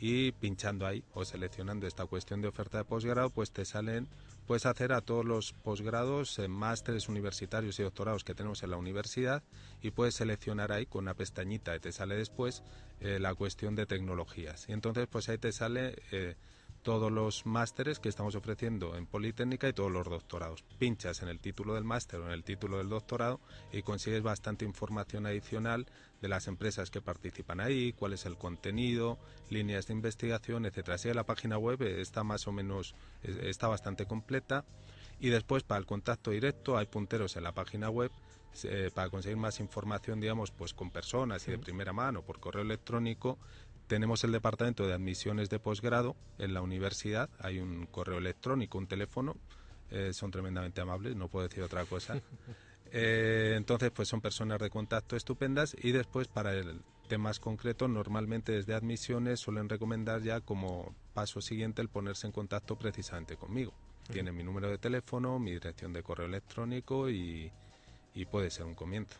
y 0.00 0.32
pinchando 0.32 0.84
ahí 0.84 1.04
o 1.14 1.24
seleccionando 1.24 1.86
esta 1.86 2.06
cuestión 2.06 2.42
de 2.42 2.48
oferta 2.48 2.78
de 2.78 2.84
posgrado, 2.84 3.30
pues 3.30 3.52
te 3.52 3.64
salen, 3.64 4.08
puedes 4.48 4.66
hacer 4.66 4.92
a 4.92 5.00
todos 5.00 5.24
los 5.24 5.52
posgrados, 5.52 6.40
másteres 6.48 7.08
universitarios 7.08 7.78
y 7.78 7.84
doctorados 7.84 8.24
que 8.24 8.34
tenemos 8.34 8.64
en 8.64 8.70
la 8.70 8.78
universidad 8.78 9.44
y 9.80 9.92
puedes 9.92 10.16
seleccionar 10.16 10.72
ahí 10.72 10.86
con 10.86 11.04
una 11.04 11.14
pestañita 11.14 11.76
y 11.76 11.78
te 11.78 11.92
sale 11.92 12.16
después 12.16 12.64
eh, 12.98 13.20
la 13.20 13.32
cuestión 13.36 13.76
de 13.76 13.86
tecnologías. 13.86 14.68
Y 14.68 14.72
entonces 14.72 15.06
pues 15.06 15.28
ahí 15.28 15.38
te 15.38 15.52
sale... 15.52 15.94
Eh, 16.10 16.34
todos 16.82 17.12
los 17.12 17.46
másteres 17.46 18.00
que 18.00 18.08
estamos 18.08 18.34
ofreciendo 18.34 18.96
en 18.96 19.06
Politécnica 19.06 19.68
y 19.68 19.72
todos 19.72 19.90
los 19.90 20.04
doctorados. 20.04 20.64
Pinchas 20.78 21.22
en 21.22 21.28
el 21.28 21.38
título 21.38 21.74
del 21.74 21.84
máster 21.84 22.20
o 22.20 22.26
en 22.26 22.32
el 22.32 22.42
título 22.42 22.78
del 22.78 22.88
doctorado 22.88 23.40
y 23.72 23.82
consigues 23.82 24.22
bastante 24.22 24.64
información 24.64 25.26
adicional 25.26 25.86
de 26.20 26.28
las 26.28 26.48
empresas 26.48 26.90
que 26.90 27.00
participan 27.00 27.60
ahí, 27.60 27.92
cuál 27.92 28.12
es 28.12 28.26
el 28.26 28.36
contenido, 28.36 29.18
líneas 29.48 29.86
de 29.86 29.94
investigación, 29.94 30.66
etcétera. 30.66 30.96
Así 30.96 31.08
que 31.08 31.14
la 31.14 31.24
página 31.24 31.56
web 31.56 31.82
está 31.82 32.24
más 32.24 32.46
o 32.48 32.52
menos 32.52 32.94
está 33.22 33.68
bastante 33.68 34.06
completa 34.06 34.64
y 35.20 35.28
después 35.28 35.62
para 35.62 35.78
el 35.78 35.86
contacto 35.86 36.32
directo 36.32 36.76
hay 36.76 36.86
punteros 36.86 37.36
en 37.36 37.44
la 37.44 37.52
página 37.52 37.90
web 37.90 38.10
eh, 38.64 38.90
para 38.92 39.08
conseguir 39.08 39.38
más 39.38 39.60
información, 39.60 40.20
digamos, 40.20 40.50
pues 40.50 40.74
con 40.74 40.90
personas 40.90 41.46
y 41.48 41.52
de 41.52 41.58
primera 41.58 41.92
mano 41.92 42.22
por 42.22 42.38
correo 42.38 42.62
electrónico 42.62 43.38
tenemos 43.92 44.24
el 44.24 44.32
departamento 44.32 44.86
de 44.86 44.94
admisiones 44.94 45.50
de 45.50 45.58
posgrado 45.58 46.16
en 46.38 46.54
la 46.54 46.62
universidad, 46.62 47.28
hay 47.38 47.58
un 47.58 47.84
correo 47.84 48.16
electrónico, 48.16 48.78
un 48.78 48.86
teléfono, 48.86 49.36
eh, 49.90 50.14
son 50.14 50.30
tremendamente 50.30 50.80
amables, 50.80 51.14
no 51.14 51.28
puedo 51.28 51.46
decir 51.46 51.62
otra 51.62 51.84
cosa. 51.84 52.18
Eh, 52.94 53.54
entonces, 53.56 53.90
pues 53.90 54.06
son 54.06 54.20
personas 54.20 54.58
de 54.58 54.68
contacto 54.68 55.16
estupendas 55.16 55.74
y 55.80 55.92
después 55.92 56.28
para 56.28 56.52
el 56.52 56.82
temas 57.08 57.40
concretos, 57.40 57.88
normalmente 57.88 58.52
desde 58.52 58.74
admisiones 58.74 59.40
suelen 59.40 59.70
recomendar 59.70 60.20
ya 60.20 60.42
como 60.42 60.94
paso 61.14 61.40
siguiente 61.40 61.80
el 61.80 61.88
ponerse 61.88 62.26
en 62.26 62.34
contacto 62.34 62.76
precisamente 62.76 63.38
conmigo. 63.38 63.72
Tienen 64.12 64.36
mi 64.36 64.42
número 64.42 64.68
de 64.68 64.76
teléfono, 64.76 65.38
mi 65.38 65.52
dirección 65.52 65.94
de 65.94 66.02
correo 66.02 66.26
electrónico 66.26 67.08
y, 67.08 67.50
y 68.14 68.26
puede 68.26 68.50
ser 68.50 68.66
un 68.66 68.74
comienzo. 68.74 69.16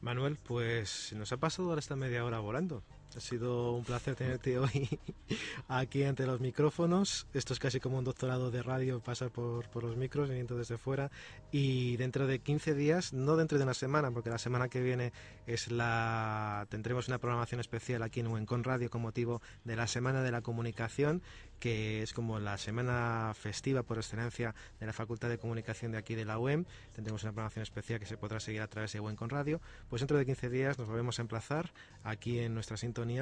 Manuel, 0.00 0.36
pues 0.36 1.12
nos 1.16 1.30
ha 1.30 1.36
pasado 1.36 1.68
ahora 1.68 1.78
esta 1.78 1.94
media 1.94 2.24
hora 2.24 2.40
volando. 2.40 2.82
Ha 3.16 3.20
sido 3.20 3.72
un 3.72 3.82
placer 3.82 4.14
tenerte 4.14 4.58
hoy 4.60 4.88
aquí 5.68 6.04
ante 6.04 6.26
los 6.26 6.38
micrófonos. 6.38 7.26
Esto 7.32 7.54
es 7.54 7.58
casi 7.58 7.80
como 7.80 7.96
un 7.96 8.04
doctorado 8.04 8.50
de 8.50 8.62
radio, 8.62 9.00
pasar 9.00 9.30
por, 9.30 9.66
por 9.70 9.84
los 9.84 9.96
micros, 9.96 10.28
viniendo 10.28 10.58
desde 10.58 10.76
fuera. 10.76 11.10
Y 11.50 11.96
dentro 11.96 12.26
de 12.26 12.40
15 12.40 12.74
días, 12.74 13.14
no 13.14 13.36
dentro 13.36 13.56
de 13.56 13.64
una 13.64 13.72
semana, 13.72 14.10
porque 14.10 14.28
la 14.28 14.36
semana 14.36 14.68
que 14.68 14.82
viene 14.82 15.12
es 15.46 15.70
la 15.70 16.66
tendremos 16.68 17.08
una 17.08 17.18
programación 17.18 17.60
especial 17.60 18.02
aquí 18.02 18.20
en 18.20 18.26
Uencon 18.26 18.64
Radio 18.64 18.90
con 18.90 19.00
motivo 19.00 19.40
de 19.64 19.76
la 19.76 19.86
Semana 19.86 20.22
de 20.22 20.30
la 20.30 20.42
Comunicación 20.42 21.22
que 21.58 22.02
es 22.02 22.12
como 22.12 22.38
la 22.38 22.58
semana 22.58 23.32
festiva 23.34 23.82
por 23.82 23.96
excelencia 23.98 24.54
de 24.78 24.86
la 24.86 24.92
Facultad 24.92 25.28
de 25.28 25.38
Comunicación 25.38 25.92
de 25.92 25.98
aquí 25.98 26.14
de 26.14 26.24
la 26.24 26.38
UEM. 26.38 26.64
Tendremos 26.94 27.22
una 27.22 27.32
programación 27.32 27.62
especial 27.62 27.98
que 27.98 28.06
se 28.06 28.16
podrá 28.16 28.40
seguir 28.40 28.60
a 28.60 28.68
través 28.68 28.92
de 28.92 29.00
UEM 29.00 29.16
con 29.16 29.30
Radio. 29.30 29.60
Pues 29.88 30.00
dentro 30.00 30.18
de 30.18 30.26
15 30.26 30.50
días 30.50 30.78
nos 30.78 30.88
volvemos 30.88 31.18
a 31.18 31.22
emplazar 31.22 31.72
aquí 32.04 32.40
en 32.40 32.54
nuestra 32.54 32.76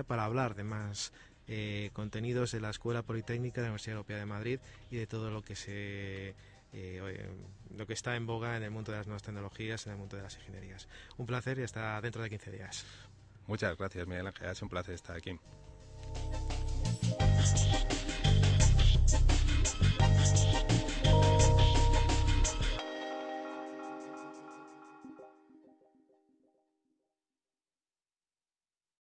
para 0.05 0.25
hablar 0.25 0.55
de 0.55 0.64
más 0.64 1.12
eh, 1.47 1.90
contenidos 1.92 2.53
de 2.53 2.61
la 2.61 2.70
Escuela 2.70 3.03
Politécnica 3.03 3.61
de 3.61 3.66
la 3.66 3.70
Universidad 3.73 3.97
Europea 3.97 4.16
de 4.16 4.27
Madrid 4.27 4.61
y 4.90 4.97
de 4.97 5.07
todo 5.07 5.31
lo 5.31 5.42
que 5.42 5.57
se 5.57 6.35
eh, 6.73 7.31
lo 7.77 7.87
que 7.87 7.92
está 7.92 8.16
en 8.16 8.27
boga 8.27 8.57
en 8.57 8.62
el 8.62 8.70
mundo 8.70 8.92
de 8.92 8.99
las 8.99 9.07
nuevas 9.07 9.23
tecnologías, 9.23 9.87
en 9.87 9.92
el 9.92 9.99
mundo 9.99 10.16
de 10.16 10.23
las 10.23 10.37
ingenierías. 10.37 10.88
Un 11.18 11.27
placer 11.27 11.59
y 11.59 11.62
hasta 11.62 12.01
dentro 12.01 12.23
de 12.23 12.31
15 12.31 12.51
días. 12.51 12.85
Muchas 13.47 13.77
gracias, 13.77 14.07
Miguel 14.07 14.27
Ángel. 14.27 14.49
Es 14.49 14.62
un 14.62 14.68
placer 14.68 14.94
estar 14.94 15.16
aquí. 15.16 15.38